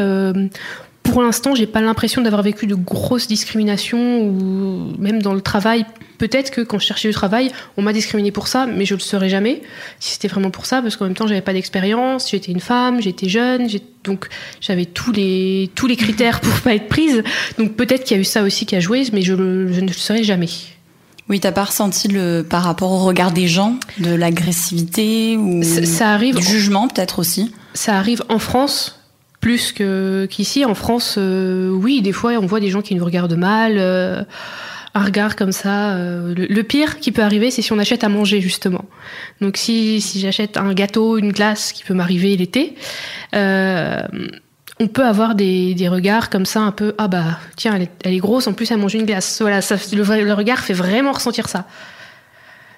pour 1.10 1.22
l'instant, 1.22 1.54
j'ai 1.54 1.66
pas 1.66 1.80
l'impression 1.80 2.22
d'avoir 2.22 2.42
vécu 2.42 2.66
de 2.66 2.74
grosses 2.74 3.26
discriminations 3.26 4.20
ou 4.22 4.94
même 4.98 5.22
dans 5.22 5.34
le 5.34 5.40
travail. 5.40 5.86
Peut-être 6.18 6.50
que 6.50 6.60
quand 6.60 6.78
je 6.78 6.86
cherchais 6.86 7.08
du 7.08 7.14
travail, 7.14 7.50
on 7.76 7.82
m'a 7.82 7.92
discriminé 7.92 8.32
pour 8.32 8.48
ça, 8.48 8.66
mais 8.66 8.84
je 8.84 8.94
le 8.94 9.00
saurais 9.00 9.28
jamais 9.28 9.62
si 10.00 10.12
c'était 10.12 10.28
vraiment 10.28 10.50
pour 10.50 10.66
ça, 10.66 10.82
parce 10.82 10.96
qu'en 10.96 11.04
même 11.04 11.14
temps, 11.14 11.26
j'avais 11.26 11.40
pas 11.40 11.52
d'expérience, 11.52 12.30
j'étais 12.30 12.52
une 12.52 12.60
femme, 12.60 13.00
j'étais 13.00 13.28
jeune, 13.28 13.68
donc 14.04 14.28
j'avais 14.60 14.84
tous 14.84 15.12
les 15.12 15.70
tous 15.74 15.86
les 15.86 15.96
critères 15.96 16.40
pour 16.40 16.60
pas 16.60 16.74
être 16.74 16.88
prise. 16.88 17.22
Donc 17.58 17.74
peut-être 17.74 18.04
qu'il 18.04 18.16
y 18.16 18.18
a 18.18 18.20
eu 18.20 18.24
ça 18.24 18.42
aussi 18.42 18.66
qui 18.66 18.76
a 18.76 18.80
joué, 18.80 19.04
mais 19.12 19.22
je, 19.22 19.34
ne 19.34 19.80
le 19.80 19.92
saurais 19.92 20.24
jamais. 20.24 20.48
Oui, 21.28 21.40
t'as 21.40 21.52
pas 21.52 21.64
ressenti 21.64 22.08
le 22.08 22.42
par 22.42 22.62
rapport 22.62 22.90
au 22.90 23.04
regard 23.04 23.32
des 23.32 23.48
gens 23.48 23.78
de 23.98 24.14
l'agressivité 24.14 25.36
ou 25.36 25.62
ça, 25.62 26.10
arrive 26.10 26.36
du 26.36 26.42
jugement 26.42 26.88
peut-être 26.88 27.18
aussi? 27.18 27.52
Ça 27.74 27.96
arrive 27.96 28.24
en 28.28 28.38
France 28.38 28.97
plus 29.40 29.72
que 29.72 30.26
qu'ici. 30.30 30.64
En 30.64 30.74
France 30.74 31.16
euh, 31.18 31.70
oui 31.70 32.02
des 32.02 32.12
fois 32.12 32.32
on 32.32 32.46
voit 32.46 32.60
des 32.60 32.70
gens 32.70 32.82
qui 32.82 32.94
nous 32.94 33.04
regardent 33.04 33.36
mal 33.36 33.74
euh, 33.76 34.22
un 34.94 35.04
regard 35.04 35.36
comme 35.36 35.52
ça 35.52 35.92
euh, 35.92 36.34
le, 36.34 36.62
pire 36.62 36.98
qui 36.98 37.12
peut 37.12 37.22
arriver 37.22 37.50
c'est 37.50 37.62
si 37.62 37.72
on 37.72 37.78
achète 37.78 38.04
à 38.04 38.08
manger 38.08 38.40
justement. 38.40 38.84
Donc 39.40 39.56
si, 39.56 40.00
si 40.00 40.20
j'achète 40.20 40.56
un 40.56 40.74
gâteau 40.74 41.18
une 41.18 41.32
glace 41.32 41.72
qui 41.72 41.84
peut 41.84 41.94
m'arriver 41.94 42.36
l'été 42.36 42.74
on 44.80 44.86
peut 44.86 45.04
avoir 45.04 45.34
des, 45.34 45.74
des, 45.74 45.88
regards 45.88 46.30
comme 46.30 46.46
ça 46.46 46.60
un 46.60 46.70
peu 46.70 46.94
ah 46.98 47.08
bah 47.08 47.40
tiens 47.56 47.74
elle 47.74 47.82
est, 47.82 47.90
elle 48.04 48.14
est 48.14 48.18
grosse 48.18 48.46
en 48.46 48.52
plus 48.52 48.70
elle 48.70 48.78
mange 48.78 48.94
une 48.94 49.06
glace. 49.06 49.38
Voilà 49.40 49.60
ça, 49.60 49.76
le, 49.92 50.24
le 50.24 50.32
regard 50.34 50.60
fait 50.60 50.72
vraiment 50.72 51.12
ressentir 51.12 51.48
ça 51.48 51.66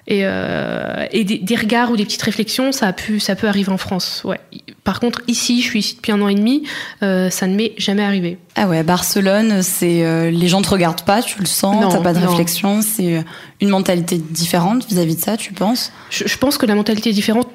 et, 0.07 0.21
euh, 0.23 1.05
et 1.11 1.23
des, 1.23 1.55
regards 1.55 1.91
ou 1.91 1.97
des 1.97 2.05
petites 2.05 2.21
réflexions, 2.21 2.71
ça 2.71 2.87
a 2.87 2.93
pu, 2.93 3.19
ça 3.19 3.35
peut 3.35 3.47
arriver 3.47 3.71
en 3.71 3.77
France. 3.77 4.23
Ouais. 4.25 4.39
Par 4.83 4.99
contre, 4.99 5.21
ici, 5.27 5.61
je 5.61 5.67
suis 5.67 5.79
ici 5.79 5.95
depuis 5.95 6.11
un 6.11 6.21
an 6.21 6.27
et 6.27 6.35
demi, 6.35 6.63
euh, 7.03 7.29
ça 7.29 7.45
ne 7.47 7.55
m'est 7.55 7.73
jamais 7.77 8.03
arrivé. 8.03 8.39
Ah 8.55 8.67
ouais, 8.67 8.83
Barcelone, 8.83 9.61
c'est 9.61 10.03
euh, 10.03 10.31
les 10.31 10.47
gens 10.47 10.61
te 10.61 10.69
regardent 10.69 11.03
pas, 11.03 11.21
tu 11.21 11.39
le 11.39 11.45
sens, 11.45 11.93
t'as 11.93 12.01
pas 12.01 12.13
de 12.13 12.19
réflexion, 12.19 12.81
c'est 12.81 13.23
une 13.61 13.69
mentalité 13.69 14.17
différente 14.17 14.87
vis-à-vis 14.87 15.15
de 15.15 15.21
ça, 15.21 15.37
tu 15.37 15.53
penses? 15.53 15.91
Je, 16.09 16.27
je 16.27 16.37
pense 16.37 16.57
que 16.57 16.65
la 16.65 16.75
mentalité 16.75 17.11
est 17.11 17.13
différente 17.13 17.47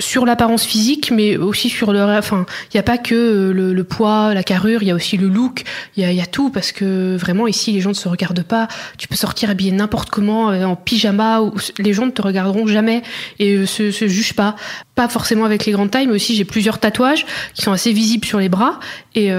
sur 0.00 0.26
l'apparence 0.26 0.64
physique, 0.64 1.12
mais 1.12 1.36
aussi 1.36 1.68
sur 1.68 1.92
le. 1.92 2.02
Enfin, 2.02 2.46
il 2.72 2.76
n'y 2.76 2.80
a 2.80 2.82
pas 2.82 2.98
que 2.98 3.14
euh, 3.14 3.52
le, 3.52 3.84
poids, 3.84 4.34
la 4.34 4.42
carrure, 4.42 4.82
il 4.82 4.88
y 4.88 4.90
a 4.90 4.94
aussi 4.94 5.16
le 5.16 5.28
look, 5.28 5.62
il 5.96 6.12
y 6.12 6.20
a, 6.20 6.26
tout, 6.26 6.50
parce 6.50 6.72
que 6.72 7.16
vraiment 7.16 7.46
ici, 7.46 7.70
les 7.70 7.80
gens 7.80 7.90
ne 7.90 7.94
se 7.94 8.08
regardent 8.08 8.42
pas. 8.42 8.66
Tu 8.98 9.06
peux 9.06 9.14
sortir 9.14 9.50
habillé 9.50 9.70
n'importe 9.70 10.10
comment, 10.10 10.50
euh, 10.50 10.64
en 10.64 10.74
pyjama, 10.74 11.40
les 11.78 11.92
gens 11.92 12.06
ne 12.06 12.10
te 12.10 12.22
regarderont 12.22 12.66
jamais 12.66 13.02
et 13.38 13.54
euh, 13.54 13.66
se, 13.66 13.92
se 13.92 14.08
jugent 14.08 14.34
pas. 14.34 14.56
Pas 14.96 15.08
forcément 15.08 15.44
avec 15.44 15.64
les 15.64 15.72
grandes 15.72 15.90
tailles, 15.90 16.06
mais 16.06 16.14
aussi 16.14 16.34
j'ai 16.34 16.44
plusieurs 16.44 16.78
tatouages 16.78 17.26
qui 17.54 17.62
sont 17.62 17.72
assez 17.72 17.92
visibles 17.92 18.24
sur 18.24 18.38
les 18.38 18.48
bras, 18.48 18.78
et, 19.16 19.30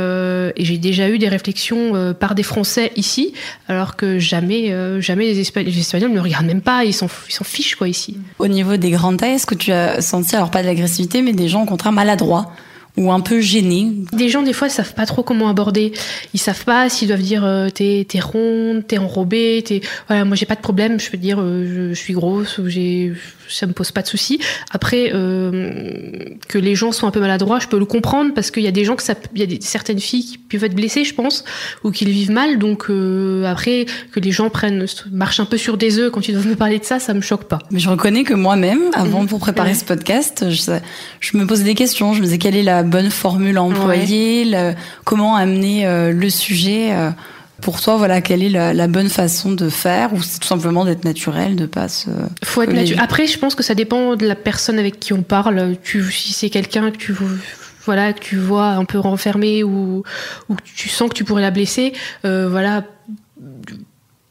j'ai 0.58 0.78
déjà 0.78 1.10
eu 1.10 1.18
des 1.18 1.30
réflexions 1.30 2.14
par 2.20 2.36
des 2.36 2.44
Français 2.44 2.92
ici, 2.96 3.34
alors 3.68 3.96
que 3.96 4.20
jamais, 4.20 4.74
jamais 5.02 5.26
les, 5.26 5.40
Espagnols, 5.40 6.10
ne 6.10 6.16
me 6.16 6.22
regardent 6.22 6.48
même 6.48 6.62
pas, 6.62 6.84
ils 6.84 6.94
s'en 6.94 7.08
fichent 7.08 7.76
quoi 7.76 7.88
ici. 7.88 8.18
Au 8.40 8.48
niveau 8.48 8.76
des 8.76 8.92
grandes 8.92 9.18
tailles, 9.18 9.36
est-ce 9.36 9.46
que 9.46 9.56
tu 9.56 9.72
as 9.72 10.02
senti 10.02 10.36
pas 10.52 10.62
de 10.62 10.68
l'agressivité, 10.68 11.22
mais 11.22 11.34
des 11.34 11.48
gens 11.48 11.64
au 11.64 11.66
contraire 11.66 11.92
maladroits 11.92 12.52
ou 12.98 13.12
un 13.12 13.20
peu 13.20 13.42
gênés. 13.42 13.92
Des 14.14 14.30
gens, 14.30 14.42
des 14.42 14.54
fois, 14.54 14.70
savent 14.70 14.94
pas 14.94 15.06
trop 15.06 15.22
comment 15.22 15.50
aborder. 15.50 15.92
Ils 16.34 16.40
savent 16.40 16.64
pas 16.64 16.90
s'ils 16.90 17.10
doivent 17.10 17.22
dire 17.22 17.44
euh, 17.44 17.70
t'es, 17.70 18.06
t'es 18.08 18.20
ronde, 18.20 18.88
t'es 18.88 18.98
enrobée, 18.98 19.64
t'es. 19.66 19.82
Voilà, 20.08 20.24
moi 20.26 20.36
j'ai 20.36 20.46
pas 20.46 20.56
de 20.56 20.62
problème, 20.62 21.00
je 21.00 21.10
peux 21.10 21.18
dire 21.18 21.38
euh, 21.40 21.92
je, 21.92 21.94
suis 21.94 22.14
grosse 22.14 22.58
ou 22.58 22.68
j'ai 22.70 23.14
ça 23.50 23.66
me 23.68 23.74
pose 23.74 23.92
pas 23.92 24.02
de 24.02 24.08
soucis. 24.08 24.40
Après, 24.72 25.12
euh, 25.14 26.14
que 26.48 26.58
les 26.58 26.76
gens 26.76 26.92
sont 26.92 27.08
un 27.08 27.12
peu 27.12 27.20
maladroits, 27.20 27.60
je 27.60 27.68
peux 27.68 27.80
le 27.80 27.86
comprendre 27.86 28.34
parce 28.34 28.52
qu'il 28.52 28.64
y 28.64 28.68
a 28.68 28.72
des 28.72 28.86
gens 28.86 28.96
que 28.96 29.04
ça, 29.04 29.14
il 29.34 29.40
y 29.40 29.44
a 29.44 29.46
des, 29.46 29.60
certaines 29.62 30.00
filles 30.00 30.26
qui 30.26 30.38
peuvent 30.38 30.64
être 30.64 30.76
blessées, 30.76 31.04
je 31.04 31.14
pense, 31.14 31.44
ou 31.84 31.92
qui 31.92 32.06
le 32.06 32.12
vivent 32.12 32.32
mal. 32.32 32.60
Donc 32.60 32.86
euh, 32.90 33.46
après, 33.46 33.86
que 34.12 34.20
les 34.20 34.32
gens 34.32 34.50
prennent, 34.50 34.86
marchent 35.12 35.40
un 35.40 35.46
peu 35.46 35.58
sur 35.58 35.78
des 35.78 36.00
œufs 36.00 36.12
quand 36.12 36.28
ils 36.28 36.34
doivent 36.34 36.48
me 36.48 36.56
parler 36.56 36.80
de 36.80 36.86
ça, 36.86 37.00
ça 37.00 37.14
me 37.14 37.22
choque 37.22 37.46
pas. 37.46 37.60
Mais 37.72 37.80
je 37.80 37.90
reconnais 37.90 38.24
que 38.24 38.34
moi-même, 38.34 38.82
avant 38.94 39.22
mhm. 39.22 39.28
pour 39.28 39.40
préparer 39.40 39.74
ce 39.74 39.86
podcast, 39.86 40.46
je, 40.50 40.80
je, 41.20 41.38
me 41.38 41.46
posais 41.46 41.64
des 41.64 41.76
questions. 41.76 42.14
Je 42.14 42.20
me 42.20 42.26
disais 42.26 42.38
quelle 42.38 42.56
est 42.56 42.64
la 42.64 42.84
bonne 42.84 43.10
formule 43.10 43.58
à 43.58 43.64
employer, 43.64 44.52
comment 45.04 45.36
amener 45.36 45.86
euh, 45.86 46.12
le 46.12 46.30
sujet. 46.30 46.92
Pour 47.62 47.82
toi, 47.82 47.98
voilà, 47.98 48.22
quelle 48.22 48.44
est 48.44 48.50
la, 48.50 48.88
bonne 48.88 49.10
façon 49.10 49.52
de 49.52 49.70
faire 49.70 50.14
ou 50.14 50.22
c'est 50.22 50.40
tout 50.40 50.48
simplement 50.48 50.86
d'être 50.86 51.06
naturel, 51.06 51.56
de 51.56 51.66
pas 51.66 51.88
se. 51.88 52.10
Faut 52.44 52.62
être 52.62 52.74
naturel. 52.74 53.02
Après, 53.02 53.28
je 53.28 53.40
pense 53.40 53.56
que 53.56 53.64
ça 53.64 53.76
dépend 53.76 54.16
de 54.16 54.28
la 54.28 54.36
personne 54.36 54.78
avec 54.78 55.00
qui 55.00 55.14
on 55.14 55.24
parle. 55.24 55.76
Tu, 55.82 56.12
si 56.12 56.34
c'est 56.34 56.50
quelqu'un 56.50 56.92
que 56.92 56.98
tu 56.98 57.16
voilà, 57.86 58.14
que 58.14 58.20
tu 58.20 58.38
vois 58.38 58.70
un 58.70 58.86
peu 58.86 59.00
renfermé 59.00 59.64
ou, 59.64 60.04
ou 60.50 60.56
tu 60.76 60.90
sens 60.90 61.10
que 61.10 61.14
tu 61.14 61.24
pourrais 61.24 61.44
la 61.44 61.52
blesser, 61.52 61.94
euh, 62.26 62.50
voilà, 62.50 62.84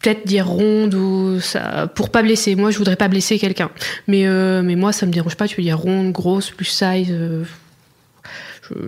peut-être 0.00 0.26
dire 0.26 0.47
ronde 0.47 0.95
ou 0.95 1.40
ça, 1.40 1.90
pour 1.95 2.11
pas 2.11 2.23
blesser. 2.23 2.57
Moi, 2.57 2.71
je 2.71 2.78
voudrais 2.78 2.97
pas 2.97 3.09
blesser 3.09 3.38
quelqu'un. 3.38 3.71
Mais, 4.07 4.26
euh, 4.26 4.62
mais 4.62 4.76
moi, 4.76 4.93
ça 4.93 5.07
me 5.07 5.12
dérange 5.12 5.37
pas. 5.37 5.49
Tu 5.49 5.57
veux 5.57 5.62
dire 5.62 5.78
ronde, 5.78 6.12
grosse, 6.12 6.50
plus 6.50 6.66
size. 6.66 7.09
Euh, 7.11 7.45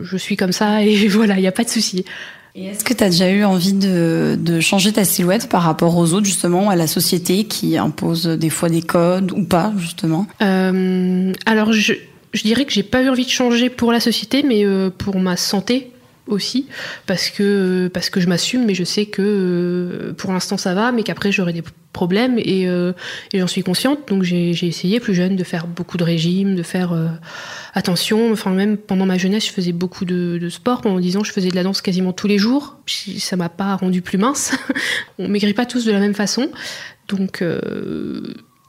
je, 0.02 0.16
suis 0.16 0.37
comme 0.37 0.52
ça 0.52 0.83
et 0.83 1.09
voilà, 1.09 1.37
il 1.37 1.40
n'y 1.40 1.47
a 1.47 1.52
pas 1.52 1.64
de 1.64 1.71
souci. 1.71 2.05
Et 2.58 2.68
est-ce 2.68 2.84
que 2.84 2.94
tu 2.94 3.04
as 3.04 3.10
déjà 3.10 3.30
eu 3.30 3.44
envie 3.44 3.75
de, 3.75 4.60
changer 4.60 4.90
ta 4.90 5.04
silhouette 5.04 5.48
par 5.48 5.62
rapport 5.62 5.96
aux 5.98 6.14
autres, 6.14 6.25
justement, 6.25 6.70
à 6.70 6.76
la 6.76 6.86
société 6.86 7.44
qui 7.44 7.76
impose 7.76 8.26
des 8.26 8.48
fois 8.48 8.70
des 8.70 8.80
codes 8.80 9.30
ou 9.32 9.44
pas, 9.44 9.75
justement? 9.76 10.26
Euh, 10.40 11.34
Alors, 11.44 11.75
je, 11.75 11.92
je, 12.32 12.42
dirais 12.42 12.64
que 12.64 12.72
j'ai 12.72 12.82
pas 12.82 13.02
eu 13.02 13.10
envie 13.10 13.26
de 13.26 13.30
changer 13.30 13.68
pour 13.68 13.92
la 13.92 14.00
société, 14.00 14.42
mais 14.42 14.64
euh, 14.64 14.88
pour 14.88 15.18
ma 15.18 15.36
santé 15.36 15.90
aussi 16.26 16.66
parce 17.06 17.30
que 17.30 17.88
parce 17.92 18.11
que 18.11 18.21
je 18.21 18.28
m'assume 18.28 18.64
mais 18.66 18.75
je 18.75 18.85
sais 18.85 19.06
que 19.06 19.23
euh, 19.23 20.12
pour 20.14 20.33
l'instant 20.33 20.56
ça 20.56 20.75
va 20.75 20.92
mais 20.92 21.02
qu'après 21.02 21.33
j'aurai 21.33 21.52
des 21.52 21.62
problèmes 21.92 22.38
et, 22.38 22.68
euh, 22.68 22.92
et 23.33 23.38
j'en 23.40 23.47
suis 23.47 23.62
consciente. 23.62 24.06
Donc 24.09 24.23
j'ai 24.23 24.50
essayé 24.66 25.00
plus 25.00 25.14
jeune 25.14 25.35
de 25.35 25.45
faire 25.45 25.66
beaucoup 25.66 25.97
de 25.97 26.04
régimes 26.04 26.54
de 26.54 26.62
faire 26.62 26.92
euh, 26.92 27.09
attention. 27.75 28.33
Enfin 28.33 28.50
même 28.50 28.76
pendant 28.76 29.06
ma 29.06 29.16
jeunesse 29.16 29.47
je 29.47 29.52
faisais 29.52 29.73
beaucoup 29.73 30.04
de, 30.04 30.38
de, 30.38 30.49
sport. 30.50 30.83
Pendant 30.83 31.00
10 31.00 31.16
ans 31.16 31.25
je 31.25 31.33
faisais 31.33 31.49
de 31.49 31.56
la 31.56 31.62
danse 31.62 31.80
quasiment 31.80 32.12
tous 32.12 32.26
les 32.26 32.38
jours. 32.38 32.76
Ça 32.87 33.37
m'a 33.37 33.49
pas 33.49 33.76
rendu 33.76 34.02
plus 34.02 34.18
mince. 34.18 34.52
On 35.18 35.26
maigrit 35.26 35.54
pas 35.54 35.64
tous 35.64 35.87
de 35.87 35.92
la 35.92 36.00
même 36.00 36.14
façon. 36.14 36.50
Donc 37.09 37.42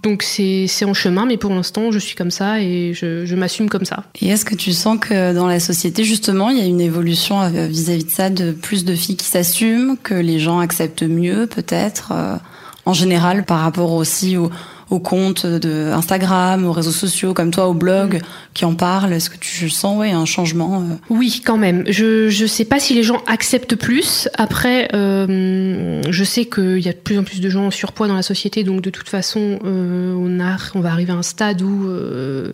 donc 0.07 0.23
c'est 0.23 0.85
en 0.85 0.93
chemin, 0.93 1.25
mais 1.25 1.35
pour 1.35 1.51
l'instant, 1.51 1.91
je 1.91 1.99
suis 1.99 2.15
comme 2.15 2.31
ça 2.31 2.61
et 2.61 2.93
je, 2.93 3.35
m'assume 3.35 3.67
comme 3.67 3.83
ça. 3.83 4.03
Et 4.21 4.29
est-ce 4.29 4.45
que 4.45 4.55
tu 4.55 4.71
sens 4.71 4.97
que 4.99 5.33
dans 5.33 5.47
la 5.47 5.59
société, 5.59 6.05
justement, 6.05 6.49
il 6.49 6.57
y 6.57 6.61
a 6.61 6.65
une 6.65 6.79
évolution 6.79 7.41
euh, 7.41 7.67
vis-à-vis 7.67 8.05
de 8.05 8.09
ça, 8.09 8.29
de 8.29 8.51
plus 8.51 8.85
de 8.85 8.95
filles 8.95 9.17
qui 9.17 9.25
s'assument, 9.25 9.97
que 9.97 10.13
les 10.13 10.39
gens 10.39 10.59
acceptent 10.59 11.03
mieux, 11.03 11.45
peut-être, 11.45 12.13
euh, 12.13 12.37
en 12.85 12.93
général, 12.93 13.43
par 13.43 13.59
rapport 13.59 13.91
aussi 13.91 14.37
aux 14.37 14.49
aux 14.89 14.99
comptes 14.99 15.45
de 15.45 15.91
Instagram, 15.91 16.65
aux 16.65 16.71
réseaux 16.71 16.91
sociaux 16.91 17.33
comme 17.33 17.51
toi, 17.51 17.67
au 17.67 17.73
blog 17.73 18.15
mm. 18.15 18.19
qui 18.53 18.65
en 18.65 18.73
parlent 18.73 19.13
Est-ce 19.13 19.29
que 19.29 19.37
tu 19.37 19.69
sens 19.69 19.97
ouais 19.97 20.11
un 20.11 20.25
changement 20.25 20.81
euh? 20.81 20.95
Oui, 21.09 21.41
quand 21.45 21.57
même. 21.57 21.83
Je 21.87 22.29
je 22.29 22.45
sais 22.45 22.65
pas 22.65 22.79
si 22.79 22.93
les 22.93 23.03
gens 23.03 23.21
acceptent 23.27 23.75
plus. 23.75 24.29
Après, 24.37 24.89
euh, 24.93 26.01
je 26.09 26.23
sais 26.23 26.45
qu'il 26.45 26.79
y 26.79 26.89
a 26.89 26.93
de 26.93 26.97
plus 26.97 27.17
en 27.17 27.23
plus 27.23 27.41
de 27.41 27.49
gens 27.49 27.67
en 27.67 27.71
surpoids 27.71 28.07
dans 28.07 28.15
la 28.15 28.21
société, 28.23 28.63
donc 28.63 28.81
de 28.81 28.89
toute 28.89 29.09
façon, 29.09 29.59
euh, 29.65 30.13
on 30.17 30.39
a 30.39 30.57
on 30.75 30.79
va 30.79 30.91
arriver 30.91 31.11
à 31.11 31.15
un 31.15 31.23
stade 31.23 31.61
où 31.61 31.87
euh, 31.87 32.53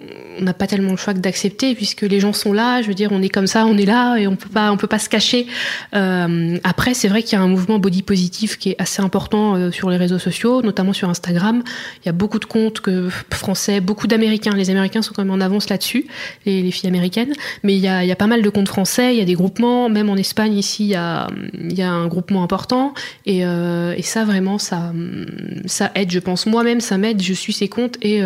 on 0.00 0.42
n'a 0.42 0.54
pas 0.54 0.66
tellement 0.66 0.92
le 0.92 0.96
choix 0.96 1.12
que 1.12 1.18
d'accepter 1.18 1.74
puisque 1.74 2.02
les 2.02 2.18
gens 2.18 2.32
sont 2.32 2.52
là. 2.54 2.80
Je 2.80 2.88
veux 2.88 2.94
dire, 2.94 3.10
on 3.12 3.20
est 3.20 3.28
comme 3.28 3.46
ça, 3.46 3.66
on 3.66 3.76
est 3.76 3.84
là 3.84 4.16
et 4.16 4.26
on 4.26 4.36
peut 4.36 4.48
pas, 4.48 4.72
on 4.72 4.78
peut 4.78 4.86
pas 4.86 4.98
se 4.98 5.10
cacher. 5.10 5.46
Euh, 5.94 6.58
après, 6.64 6.94
c'est 6.94 7.08
vrai 7.08 7.22
qu'il 7.22 7.38
y 7.38 7.40
a 7.40 7.44
un 7.44 7.48
mouvement 7.48 7.78
body 7.78 8.02
positif 8.02 8.56
qui 8.56 8.70
est 8.70 8.76
assez 8.78 9.02
important 9.02 9.54
euh, 9.54 9.70
sur 9.70 9.90
les 9.90 9.98
réseaux 9.98 10.18
sociaux, 10.18 10.62
notamment 10.62 10.94
sur 10.94 11.10
Instagram. 11.10 11.62
Il 12.02 12.06
y 12.06 12.08
a 12.08 12.12
beaucoup 12.12 12.38
de 12.38 12.46
comptes 12.46 12.80
que, 12.80 13.10
français, 13.30 13.80
beaucoup 13.80 14.06
d'Américains. 14.06 14.56
Les 14.56 14.70
Américains 14.70 15.02
sont 15.02 15.12
quand 15.12 15.24
même 15.24 15.34
en 15.34 15.44
avance 15.44 15.68
là-dessus, 15.68 16.06
les, 16.46 16.62
les, 16.62 16.70
filles 16.70 16.88
américaines. 16.88 17.34
Mais 17.62 17.74
il 17.74 17.80
y, 17.80 17.88
a, 17.88 18.02
il 18.02 18.08
y 18.08 18.12
a 18.12 18.16
pas 18.16 18.26
mal 18.26 18.40
de 18.40 18.48
comptes 18.48 18.68
français. 18.68 19.14
Il 19.14 19.18
y 19.18 19.22
a 19.22 19.26
des 19.26 19.34
groupements, 19.34 19.90
même 19.90 20.08
en 20.08 20.16
Espagne 20.16 20.54
ici, 20.54 20.84
il 20.84 20.90
y 20.90 20.94
a, 20.94 21.28
il 21.52 21.74
y 21.78 21.82
a 21.82 21.90
un 21.90 22.06
groupement 22.06 22.42
important. 22.42 22.94
Et, 23.26 23.44
euh, 23.44 23.94
et 23.96 24.02
ça, 24.02 24.24
vraiment, 24.24 24.56
ça, 24.56 24.92
ça 25.66 25.92
aide. 25.94 26.10
Je 26.10 26.18
pense 26.18 26.46
moi-même, 26.46 26.80
ça 26.80 26.96
m'aide. 26.96 27.22
Je 27.22 27.34
suis 27.34 27.52
ces 27.52 27.68
comptes 27.68 27.98
et 28.00 28.22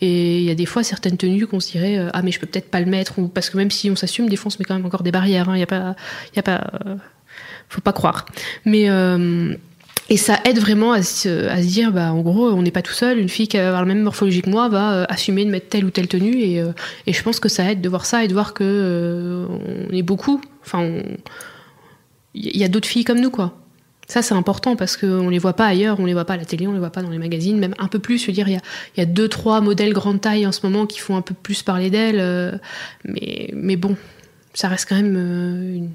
et 0.00 0.38
il 0.38 0.44
y 0.44 0.50
a 0.50 0.54
des 0.54 0.66
fois 0.66 0.82
certaines 0.92 1.16
tenues 1.16 1.46
qu'on 1.46 1.58
se 1.58 1.70
dirait 1.72 1.96
euh, 1.96 2.10
ah 2.12 2.20
mais 2.20 2.32
je 2.32 2.38
peux 2.38 2.46
peut-être 2.46 2.70
pas 2.70 2.80
le 2.80 2.86
mettre 2.86 3.18
ou 3.18 3.28
parce 3.28 3.48
que 3.48 3.56
même 3.56 3.70
si 3.70 3.90
on 3.90 3.96
s'assume 3.96 4.28
des 4.28 4.36
fois 4.36 4.48
on 4.48 4.50
se 4.50 4.58
met 4.58 4.66
quand 4.66 4.74
même 4.74 4.84
encore 4.84 5.02
des 5.02 5.10
barrières 5.10 5.46
il 5.48 5.52
hein, 5.52 5.56
y 5.56 5.62
a 5.62 5.66
pas 5.66 5.96
il 6.32 6.36
y 6.36 6.38
a 6.38 6.42
pas 6.42 6.70
euh, 6.86 6.96
faut 7.70 7.80
pas 7.80 7.94
croire 7.94 8.26
mais 8.66 8.90
euh, 8.90 9.54
et 10.10 10.18
ça 10.18 10.38
aide 10.44 10.58
vraiment 10.58 10.92
à 10.92 11.02
se, 11.02 11.58
dire, 11.62 11.90
bah, 11.90 12.12
en 12.12 12.20
gros, 12.20 12.50
on 12.50 12.60
n'est 12.60 12.72
pas 12.72 12.82
tout 12.82 12.92
seul. 12.92 13.18
Une 13.18 13.30
fille 13.30 13.48
qui 13.48 13.56
a 13.56 13.70
la 13.70 13.84
même 13.86 14.02
morphologie 14.02 14.42
que 14.42 14.50
moi 14.50 14.68
va 14.68 15.04
assumer 15.04 15.44
de 15.46 15.50
mettre 15.50 15.68
telle 15.68 15.86
ou 15.86 15.90
telle 15.90 16.08
tenue. 16.08 16.38
Et, 16.38 16.62
et, 17.06 17.12
je 17.14 17.22
pense 17.22 17.40
que 17.40 17.48
ça 17.48 17.70
aide 17.70 17.80
de 17.80 17.88
voir 17.88 18.04
ça 18.04 18.22
et 18.22 18.28
de 18.28 18.34
voir 18.34 18.52
que 18.52 19.46
est 19.90 20.02
beaucoup. 20.02 20.42
Enfin, 20.66 21.00
il 22.34 22.56
y 22.56 22.64
a 22.64 22.68
d'autres 22.68 22.88
filles 22.88 23.04
comme 23.04 23.20
nous, 23.20 23.30
quoi. 23.30 23.61
Ça, 24.12 24.20
c'est 24.20 24.34
important 24.34 24.76
parce 24.76 24.98
qu'on 24.98 25.30
les 25.30 25.38
voit 25.38 25.54
pas 25.54 25.64
ailleurs, 25.64 25.98
on 25.98 26.04
les 26.04 26.12
voit 26.12 26.26
pas 26.26 26.34
à 26.34 26.36
la 26.36 26.44
télé, 26.44 26.66
on 26.66 26.74
les 26.74 26.78
voit 26.78 26.90
pas 26.90 27.00
dans 27.00 27.08
les 27.08 27.16
magazines, 27.16 27.58
même 27.58 27.74
un 27.78 27.88
peu 27.88 27.98
plus. 27.98 28.18
Je 28.20 28.26
veux 28.26 28.34
dire, 28.34 28.46
il 28.46 28.52
y 28.52 28.56
a, 28.56 28.60
y 28.98 29.00
a, 29.00 29.06
deux, 29.06 29.26
trois 29.26 29.62
modèles 29.62 29.94
grande 29.94 30.20
taille 30.20 30.46
en 30.46 30.52
ce 30.52 30.60
moment 30.64 30.84
qui 30.84 30.98
font 30.98 31.16
un 31.16 31.22
peu 31.22 31.32
plus 31.32 31.62
parler 31.62 31.88
d'elles. 31.88 32.20
Euh, 32.20 32.52
mais, 33.06 33.48
mais 33.54 33.76
bon, 33.76 33.96
ça 34.52 34.68
reste 34.68 34.86
quand 34.86 34.96
même 34.96 35.16
euh, 35.16 35.76
une, 35.76 35.90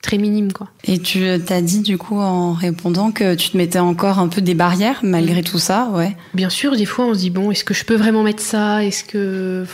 très 0.00 0.16
minime, 0.16 0.52
quoi. 0.52 0.68
Et 0.84 1.00
tu 1.00 1.26
t'as 1.44 1.60
dit, 1.60 1.80
du 1.80 1.98
coup, 1.98 2.20
en 2.20 2.52
répondant 2.52 3.10
que 3.10 3.34
tu 3.34 3.50
te 3.50 3.56
mettais 3.56 3.80
encore 3.80 4.20
un 4.20 4.28
peu 4.28 4.40
des 4.40 4.54
barrières 4.54 5.00
malgré 5.02 5.40
mm. 5.40 5.44
tout 5.44 5.58
ça, 5.58 5.88
ouais. 5.92 6.16
Bien 6.34 6.50
sûr, 6.50 6.76
des 6.76 6.86
fois, 6.86 7.06
on 7.06 7.14
se 7.14 7.18
dit, 7.18 7.30
bon, 7.30 7.50
est-ce 7.50 7.64
que 7.64 7.74
je 7.74 7.84
peux 7.84 7.96
vraiment 7.96 8.22
mettre 8.22 8.44
ça? 8.44 8.84
Est-ce 8.84 9.02
que. 9.02 9.66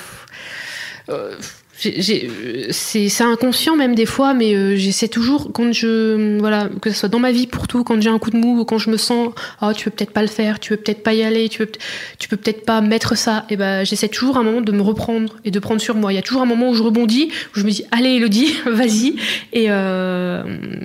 Euh, 1.10 1.36
c'est 1.80 3.22
inconscient 3.22 3.76
même 3.76 3.94
des 3.94 4.06
fois, 4.06 4.34
mais 4.34 4.54
euh, 4.54 4.76
j'essaie 4.76 5.08
toujours 5.08 5.50
quand 5.52 5.72
je 5.72 6.38
voilà 6.38 6.68
que 6.80 6.90
ce 6.90 6.98
soit 7.00 7.08
dans 7.08 7.18
ma 7.18 7.32
vie 7.32 7.46
pour 7.46 7.68
tout, 7.68 7.84
quand 7.84 8.00
j'ai 8.00 8.10
un 8.10 8.18
coup 8.18 8.30
de 8.30 8.36
mou 8.36 8.60
ou 8.60 8.64
quand 8.64 8.78
je 8.78 8.90
me 8.90 8.96
sens 8.96 9.30
oh 9.62 9.72
tu 9.74 9.84
peux 9.84 9.90
peut-être 9.90 10.12
pas 10.12 10.22
le 10.22 10.28
faire, 10.28 10.60
tu 10.60 10.70
peux 10.70 10.76
peut-être 10.76 11.02
pas 11.02 11.14
y 11.14 11.22
aller, 11.22 11.48
tu 11.48 11.58
peux 11.58 11.72
tu 12.18 12.28
peux 12.28 12.36
peut-être 12.36 12.64
pas 12.64 12.80
mettre 12.80 13.16
ça, 13.16 13.46
et 13.48 13.56
ben 13.56 13.84
j'essaie 13.84 14.08
toujours 14.08 14.36
un 14.36 14.42
moment 14.42 14.60
de 14.60 14.72
me 14.72 14.82
reprendre 14.82 15.36
et 15.44 15.50
de 15.50 15.58
prendre 15.58 15.80
sur 15.80 15.94
moi. 15.96 16.12
Il 16.12 16.16
y 16.16 16.18
a 16.18 16.22
toujours 16.22 16.42
un 16.42 16.46
moment 16.46 16.70
où 16.70 16.74
je 16.74 16.82
rebondis, 16.82 17.30
où 17.54 17.60
je 17.60 17.64
me 17.64 17.70
dis 17.70 17.84
allez 17.90 18.16
Elodie, 18.16 18.54
vas-y, 18.66 19.16
et 19.52 19.66
euh, 19.70 20.42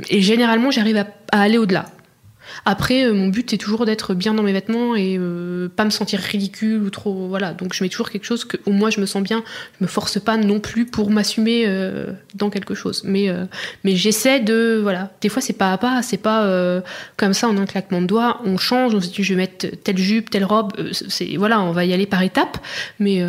et 0.10 0.22
généralement 0.22 0.72
j'arrive 0.72 0.98
à, 0.98 1.08
à 1.32 1.42
aller 1.42 1.58
au-delà. 1.58 1.86
Après, 2.64 3.04
euh, 3.04 3.14
mon 3.14 3.28
but 3.28 3.54
est 3.54 3.58
toujours 3.58 3.86
d'être 3.86 4.14
bien 4.14 4.34
dans 4.34 4.44
mes 4.44 4.54
vêtements 4.54 4.96
et 4.96 5.18
euh, 5.20 5.68
pas 5.68 5.84
me 5.84 5.90
sentir 5.90 6.20
ridicule 6.20 6.82
ou 6.82 6.90
trop. 6.90 7.28
Voilà. 7.28 7.54
Donc 7.54 7.74
je 7.74 7.84
mets 7.84 7.90
toujours 7.90 8.10
quelque 8.10 8.26
chose 8.26 8.46
que, 8.46 8.58
où 8.66 8.72
moi 8.72 8.90
je 8.90 9.02
me 9.02 9.06
sens 9.06 9.22
bien. 9.22 9.44
Je 9.80 9.86
me 9.86 9.88
force 9.88 10.20
pas 10.20 10.38
non 10.38 10.60
plus 10.60 10.86
pour 10.86 11.10
m'assumer 11.12 11.64
euh, 11.66 12.14
dans 12.36 12.50
quelque 12.50 12.74
chose. 12.76 13.04
Mais, 13.06 13.30
mais 13.84 13.96
j'essaie 13.96 14.40
de. 14.40 14.80
Voilà. 14.82 15.12
Des 15.22 15.30
fois, 15.30 15.42
c'est 15.42 15.54
pas 15.54 15.74
à 15.74 15.78
pas. 15.78 16.02
C'est 16.02 16.18
pas 16.18 16.82
comme 17.18 17.34
ça 17.34 17.48
en 17.48 17.58
un 17.58 17.66
claquement 17.66 18.02
de 18.02 18.08
doigts. 18.08 18.42
On 18.46 18.58
change. 18.58 18.94
On 18.96 19.02
se 19.02 19.10
dit, 19.10 19.24
je 19.24 19.34
vais 19.34 19.38
mettre 19.38 19.68
telle 19.84 19.98
jupe, 19.98 20.30
telle 20.30 20.46
robe. 20.46 20.74
c'est 20.92 21.36
voilà, 21.38 21.62
on 21.62 21.72
va 21.72 21.86
y 21.86 21.94
aller 21.94 22.06
par 22.06 22.22
étapes. 22.22 22.58
Mais, 23.00 23.22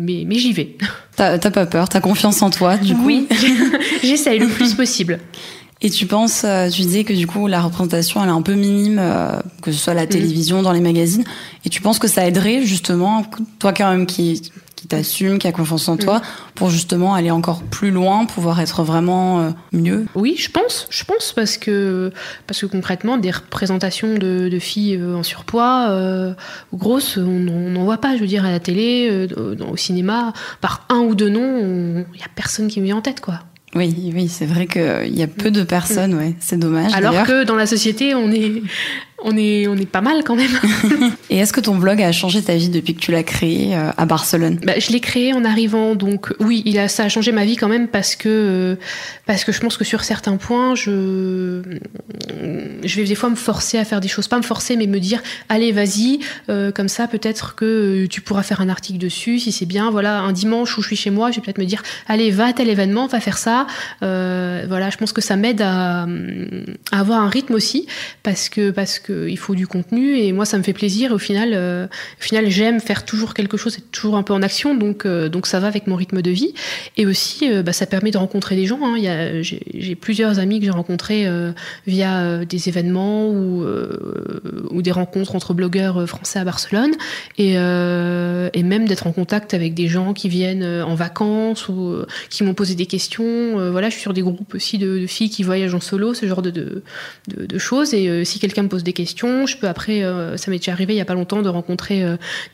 mais, 0.00 0.24
mais 0.26 0.34
j'y 0.36 0.52
vais. 0.52 0.76
T'as 1.16 1.38
pas 1.38 1.66
peur. 1.66 1.88
T'as 1.88 2.00
confiance 2.00 2.40
en 2.42 2.50
toi, 2.50 2.76
du 2.76 2.94
coup? 2.94 3.04
Oui. 3.04 3.28
j'essaie 4.02 4.38
le 4.38 4.48
plus 4.48 4.74
possible. 4.74 5.20
Et 5.82 5.88
tu 5.88 6.06
penses, 6.06 6.42
euh, 6.44 6.68
tu 6.68 6.82
disais 6.82 7.04
que 7.04 7.14
du 7.14 7.26
coup 7.26 7.46
la 7.46 7.62
représentation 7.62 8.22
elle 8.22 8.28
est 8.28 8.32
un 8.32 8.42
peu 8.42 8.54
minime, 8.54 8.98
euh, 9.00 9.40
que 9.62 9.72
ce 9.72 9.78
soit 9.78 9.92
à 9.92 9.96
la 9.96 10.04
mm. 10.04 10.08
télévision, 10.08 10.62
dans 10.62 10.72
les 10.72 10.80
magazines, 10.80 11.24
et 11.64 11.70
tu 11.70 11.80
penses 11.80 11.98
que 11.98 12.08
ça 12.08 12.26
aiderait 12.26 12.62
justement, 12.62 13.24
toi 13.58 13.72
quand 13.72 13.90
même 13.90 14.04
qui, 14.04 14.52
qui 14.76 14.86
t'assume, 14.88 15.38
qui 15.38 15.46
a 15.46 15.52
confiance 15.52 15.88
en 15.88 15.96
toi, 15.96 16.18
mm. 16.18 16.22
pour 16.54 16.68
justement 16.68 17.14
aller 17.14 17.30
encore 17.30 17.62
plus 17.62 17.90
loin, 17.90 18.26
pouvoir 18.26 18.60
être 18.60 18.82
vraiment 18.82 19.40
euh, 19.40 19.50
mieux? 19.72 20.04
Oui, 20.14 20.36
je 20.38 20.50
pense, 20.50 20.86
je 20.90 21.02
pense 21.04 21.32
parce 21.32 21.56
que 21.56 22.12
parce 22.46 22.60
que 22.60 22.66
concrètement 22.66 23.16
des 23.16 23.30
représentations 23.30 24.16
de, 24.16 24.50
de 24.50 24.58
filles 24.58 25.02
en 25.02 25.22
surpoids 25.22 26.34
grosses, 26.74 27.16
on 27.16 27.22
n'en 27.22 27.84
voit 27.84 27.98
pas, 27.98 28.16
je 28.16 28.20
veux 28.20 28.26
dire 28.26 28.44
à 28.44 28.50
la 28.50 28.60
télé, 28.60 29.28
au 29.66 29.76
cinéma, 29.78 30.34
par 30.60 30.84
un 30.90 30.98
ou 30.98 31.14
deux 31.14 31.30
noms, 31.30 32.04
il 32.12 32.20
y 32.20 32.22
a 32.24 32.28
personne 32.34 32.68
qui 32.68 32.80
me 32.80 32.84
vient 32.84 32.98
en 32.98 33.02
tête 33.02 33.22
quoi. 33.22 33.40
Oui, 33.74 34.10
oui, 34.12 34.28
c'est 34.28 34.46
vrai 34.46 34.66
qu'il 34.66 35.16
y 35.16 35.22
a 35.22 35.28
peu 35.28 35.50
de 35.52 35.62
personnes, 35.62 36.14
ouais. 36.14 36.34
C'est 36.40 36.58
dommage. 36.58 36.92
Alors 36.92 37.24
que 37.24 37.44
dans 37.44 37.54
la 37.54 37.66
société, 37.66 38.14
on 38.14 38.30
est, 38.32 38.62
on 39.24 39.36
est, 39.36 39.66
on 39.66 39.76
est 39.76 39.88
pas 39.88 40.00
mal 40.00 40.24
quand 40.24 40.36
même. 40.36 40.50
Et 41.30 41.38
est-ce 41.38 41.52
que 41.52 41.60
ton 41.60 41.76
blog 41.76 42.00
a 42.02 42.12
changé 42.12 42.42
ta 42.42 42.54
vie 42.54 42.68
depuis 42.68 42.94
que 42.94 43.00
tu 43.00 43.12
l'as 43.12 43.22
créé 43.22 43.76
euh, 43.76 43.90
à 43.96 44.06
Barcelone? 44.06 44.58
Bah, 44.64 44.78
Je 44.78 44.90
l'ai 44.90 45.00
créé 45.00 45.32
en 45.32 45.44
arrivant, 45.44 45.94
donc 45.94 46.32
oui, 46.40 46.62
il 46.64 46.78
a, 46.78 46.88
ça 46.88 47.04
a 47.04 47.08
changé 47.08 47.32
ma 47.32 47.44
vie 47.44 47.56
quand 47.56 47.68
même 47.68 47.88
parce 47.88 48.16
que, 48.16 48.76
parce 49.26 49.44
que 49.44 49.52
je 49.52 49.60
pense 49.60 49.76
que 49.76 49.84
sur 49.84 50.04
certains 50.04 50.36
points, 50.36 50.74
je, 50.74 51.62
je 52.84 52.96
vais 52.96 53.04
des 53.04 53.14
fois 53.14 53.30
me 53.30 53.36
forcer 53.36 53.78
à 53.78 53.84
faire 53.84 54.00
des 54.00 54.08
choses, 54.08 54.28
pas 54.28 54.38
me 54.38 54.42
forcer, 54.42 54.76
mais 54.76 54.86
me 54.86 54.98
dire, 55.00 55.22
allez, 55.48 55.72
vas-y, 55.72 56.20
euh, 56.48 56.72
comme 56.72 56.88
ça, 56.88 57.06
peut-être 57.06 57.54
que 57.54 58.06
tu 58.06 58.20
pourras 58.20 58.42
faire 58.42 58.60
un 58.60 58.68
article 58.68 58.98
dessus, 58.98 59.38
si 59.38 59.52
c'est 59.52 59.66
bien. 59.66 59.90
Voilà, 59.90 60.20
un 60.20 60.32
dimanche 60.32 60.76
où 60.78 60.82
je 60.82 60.88
suis 60.88 60.96
chez 60.96 61.10
moi, 61.10 61.30
je 61.30 61.36
vais 61.36 61.42
peut-être 61.42 61.58
me 61.58 61.64
dire, 61.64 61.82
allez, 62.08 62.30
va 62.30 62.46
à 62.46 62.52
tel 62.52 62.68
événement, 62.68 63.06
va 63.06 63.20
faire 63.20 63.38
ça. 63.38 63.66
Euh, 64.02 64.64
voilà, 64.68 64.90
je 64.90 64.96
pense 64.96 65.12
que 65.12 65.20
ça 65.20 65.36
m'aide 65.36 65.62
à, 65.62 66.02
à, 66.02 67.00
avoir 67.00 67.20
un 67.20 67.28
rythme 67.28 67.54
aussi, 67.54 67.86
parce 68.22 68.48
que, 68.48 68.70
parce 68.70 68.98
que 68.98 69.09
il 69.10 69.38
faut 69.38 69.54
du 69.54 69.66
contenu 69.66 70.16
et 70.18 70.32
moi 70.32 70.44
ça 70.44 70.58
me 70.58 70.62
fait 70.62 70.72
plaisir. 70.72 71.12
au 71.12 71.18
final, 71.18 71.50
euh, 71.54 71.86
au 71.86 72.22
final 72.22 72.50
j'aime 72.50 72.80
faire 72.80 73.04
toujours 73.04 73.34
quelque 73.34 73.56
chose, 73.56 73.76
être 73.78 73.90
toujours 73.90 74.16
un 74.16 74.22
peu 74.22 74.32
en 74.32 74.42
action, 74.42 74.74
donc 74.74 75.06
euh, 75.06 75.28
donc 75.28 75.46
ça 75.46 75.60
va 75.60 75.68
avec 75.68 75.86
mon 75.86 75.96
rythme 75.96 76.22
de 76.22 76.30
vie. 76.30 76.54
Et 76.96 77.06
aussi, 77.06 77.50
euh, 77.50 77.62
bah, 77.62 77.72
ça 77.72 77.86
permet 77.86 78.10
de 78.10 78.18
rencontrer 78.18 78.56
des 78.56 78.66
gens. 78.66 78.80
Hein. 78.82 78.96
J'ai 79.42 79.94
plusieurs 79.94 80.38
amis 80.38 80.58
que 80.58 80.64
j'ai 80.64 80.70
rencontrés 80.70 81.26
via 81.86 82.44
des 82.44 82.68
événements 82.68 83.28
ou 83.28 84.82
des 84.82 84.90
rencontres 84.90 85.34
entre 85.34 85.54
blogueurs 85.54 86.08
français 86.08 86.38
à 86.38 86.44
Barcelone 86.44 86.92
et 87.38 87.54
même 87.54 88.86
d'être 88.86 89.06
en 89.06 89.12
contact 89.12 89.54
avec 89.54 89.74
des 89.74 89.88
gens 89.88 90.12
qui 90.12 90.28
viennent 90.28 90.64
en 90.64 90.94
vacances 90.94 91.68
ou 91.68 91.96
qui 92.28 92.44
m'ont 92.44 92.54
posé 92.54 92.74
des 92.74 92.86
questions. 92.86 93.70
voilà, 93.70 93.88
je 93.88 93.94
suis 93.94 94.02
sur 94.02 94.12
des 94.12 94.22
groupes 94.22 94.54
aussi 94.54 94.78
de, 94.78 95.06
filles 95.06 95.30
qui 95.30 95.42
voyagent 95.42 95.74
en 95.74 95.80
solo, 95.80 96.14
ce 96.14 96.26
genre 96.26 96.42
de, 96.42 96.82
de 97.28 97.58
choses. 97.58 97.94
Et 97.94 98.24
si 98.24 98.38
quelqu'un 98.38 98.62
me 98.62 98.68
pose 98.68 98.84
des 98.84 98.92
questions 98.92 98.99
Je 99.04 99.56
peux 99.56 99.68
après, 99.68 100.02
ça 100.36 100.50
m'est 100.50 100.58
déjà 100.58 100.72
arrivé 100.72 100.94
il 100.94 100.96
y 100.96 101.00
a 101.00 101.04
pas 101.04 101.14
longtemps 101.14 101.42
de 101.42 101.48
rencontrer 101.48 102.04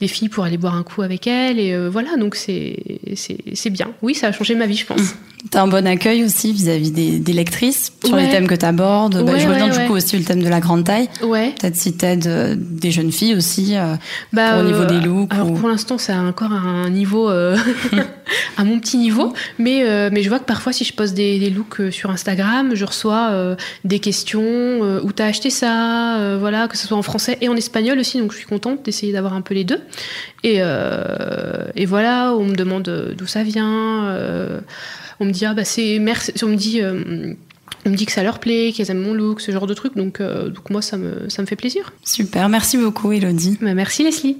des 0.00 0.09
filles 0.09 0.29
pour 0.29 0.45
aller 0.45 0.59
boire 0.59 0.75
un 0.75 0.83
coup 0.83 1.03
avec 1.03 1.26
elles. 1.26 1.59
Et 1.59 1.88
voilà, 1.88 2.17
donc 2.17 2.35
c'est 2.35 2.76
c'est 3.15 3.71
bien. 3.71 3.93
Oui, 4.03 4.15
ça 4.15 4.29
a 4.29 4.33
changé 4.33 4.55
ma 4.55 4.67
vie, 4.67 4.76
je 4.76 4.87
pense. 4.87 5.15
T'as 5.50 5.62
un 5.62 5.69
bon 5.69 5.87
accueil 5.87 6.25
aussi 6.25 6.53
vis-à-vis 6.53 6.91
des, 6.91 7.33
lectrices 7.33 7.93
sur 8.05 8.17
les 8.17 8.29
thèmes 8.31 8.47
que 8.47 8.55
tu 8.55 8.65
abordes. 8.65 9.25
Bah, 9.25 9.38
je 9.38 9.47
reviens 9.47 9.69
du 9.69 9.87
coup 9.87 9.95
aussi 9.95 10.17
le 10.17 10.25
thème 10.25 10.43
de 10.43 10.49
la 10.49 10.61
grande 10.61 10.85
taille. 10.85 11.09
Ouais. 11.23 11.55
Peut-être 11.61 11.76
si 11.76 11.97
t'aides 11.97 12.26
euh, 12.26 12.55
des 12.59 12.91
jeunes 12.91 13.12
filles 13.12 13.35
aussi 13.35 13.76
euh, 13.76 13.95
bah, 14.33 14.59
au 14.61 14.62
niveau 14.62 14.85
des 14.85 15.00
looks. 15.00 15.33
Alors 15.33 15.53
pour 15.53 15.69
l'instant, 15.69 15.99
c'est 15.99 16.15
encore 16.15 16.53
un 16.53 16.88
niveau, 16.91 17.29
euh, 17.31 17.57
à 18.57 18.65
mon 18.65 18.81
petit 18.81 18.97
niveau. 18.97 19.35
Mais, 19.59 19.85
mais 20.11 20.23
je 20.23 20.29
vois 20.29 20.38
que 20.38 20.45
parfois, 20.45 20.73
si 20.73 20.85
je 20.85 20.95
poste 20.95 21.15
des, 21.15 21.38
des 21.38 21.50
looks 21.50 21.93
sur 21.93 22.11
Instagram, 22.11 22.75
je 22.75 22.85
reçois 22.85 23.57
des 23.85 23.99
questions 23.99 24.81
où 25.03 25.12
t'as 25.12 25.26
acheté 25.26 25.50
ça, 25.50 26.37
voilà, 26.38 26.69
que 26.69 26.76
ce 26.76 26.87
soit 26.87 26.97
en 26.97 27.03
français 27.03 27.38
et 27.41 27.49
en 27.49 27.57
espagnol 27.57 27.99
aussi. 27.99 28.19
Donc 28.19 28.33
je 28.33 28.38
suis 28.38 28.47
contente 28.47 28.85
d'essayer 28.85 29.12
d'avoir 29.12 29.35
un 29.35 29.43
peu 29.43 29.55
les 29.55 29.65
deux. 29.65 29.81
Et, 30.43 30.61
et 31.75 31.87
voilà, 31.87 32.35
on 32.35 32.45
me 32.45 32.55
demande 32.55 33.15
d'où 33.17 33.26
ça 33.26 33.43
vient 33.43 34.17
on 35.20 35.25
me 35.25 35.30
dit 35.30 35.44
ah 35.46 35.54
bah 35.54 35.64
c'est 35.64 35.99
merci 35.99 36.32
on 36.42 36.49
me 36.49 36.56
dit 36.56 36.80
euh, 36.80 37.35
on 37.87 37.90
me 37.90 37.96
dit 37.96 38.04
que 38.04 38.12
ça 38.12 38.23
leur 38.23 38.40
plaît, 38.40 38.73
qu'elles 38.75 38.90
aiment 38.90 39.02
mon 39.02 39.14
look, 39.14 39.40
ce 39.40 39.52
genre 39.52 39.66
de 39.66 39.75
truc. 39.75 39.96
Donc, 39.96 40.20
euh, 40.20 40.49
donc 40.49 40.70
moi, 40.70 40.82
ça 40.82 40.96
me, 40.96 41.28
ça 41.28 41.40
me 41.42 41.46
fait 41.46 41.56
plaisir. 41.56 41.92
Super, 42.04 42.49
merci 42.49 42.76
beaucoup, 42.76 43.12
Elodie. 43.12 43.58
Bah, 43.61 43.75
merci, 43.75 44.02
Leslie. 44.02 44.38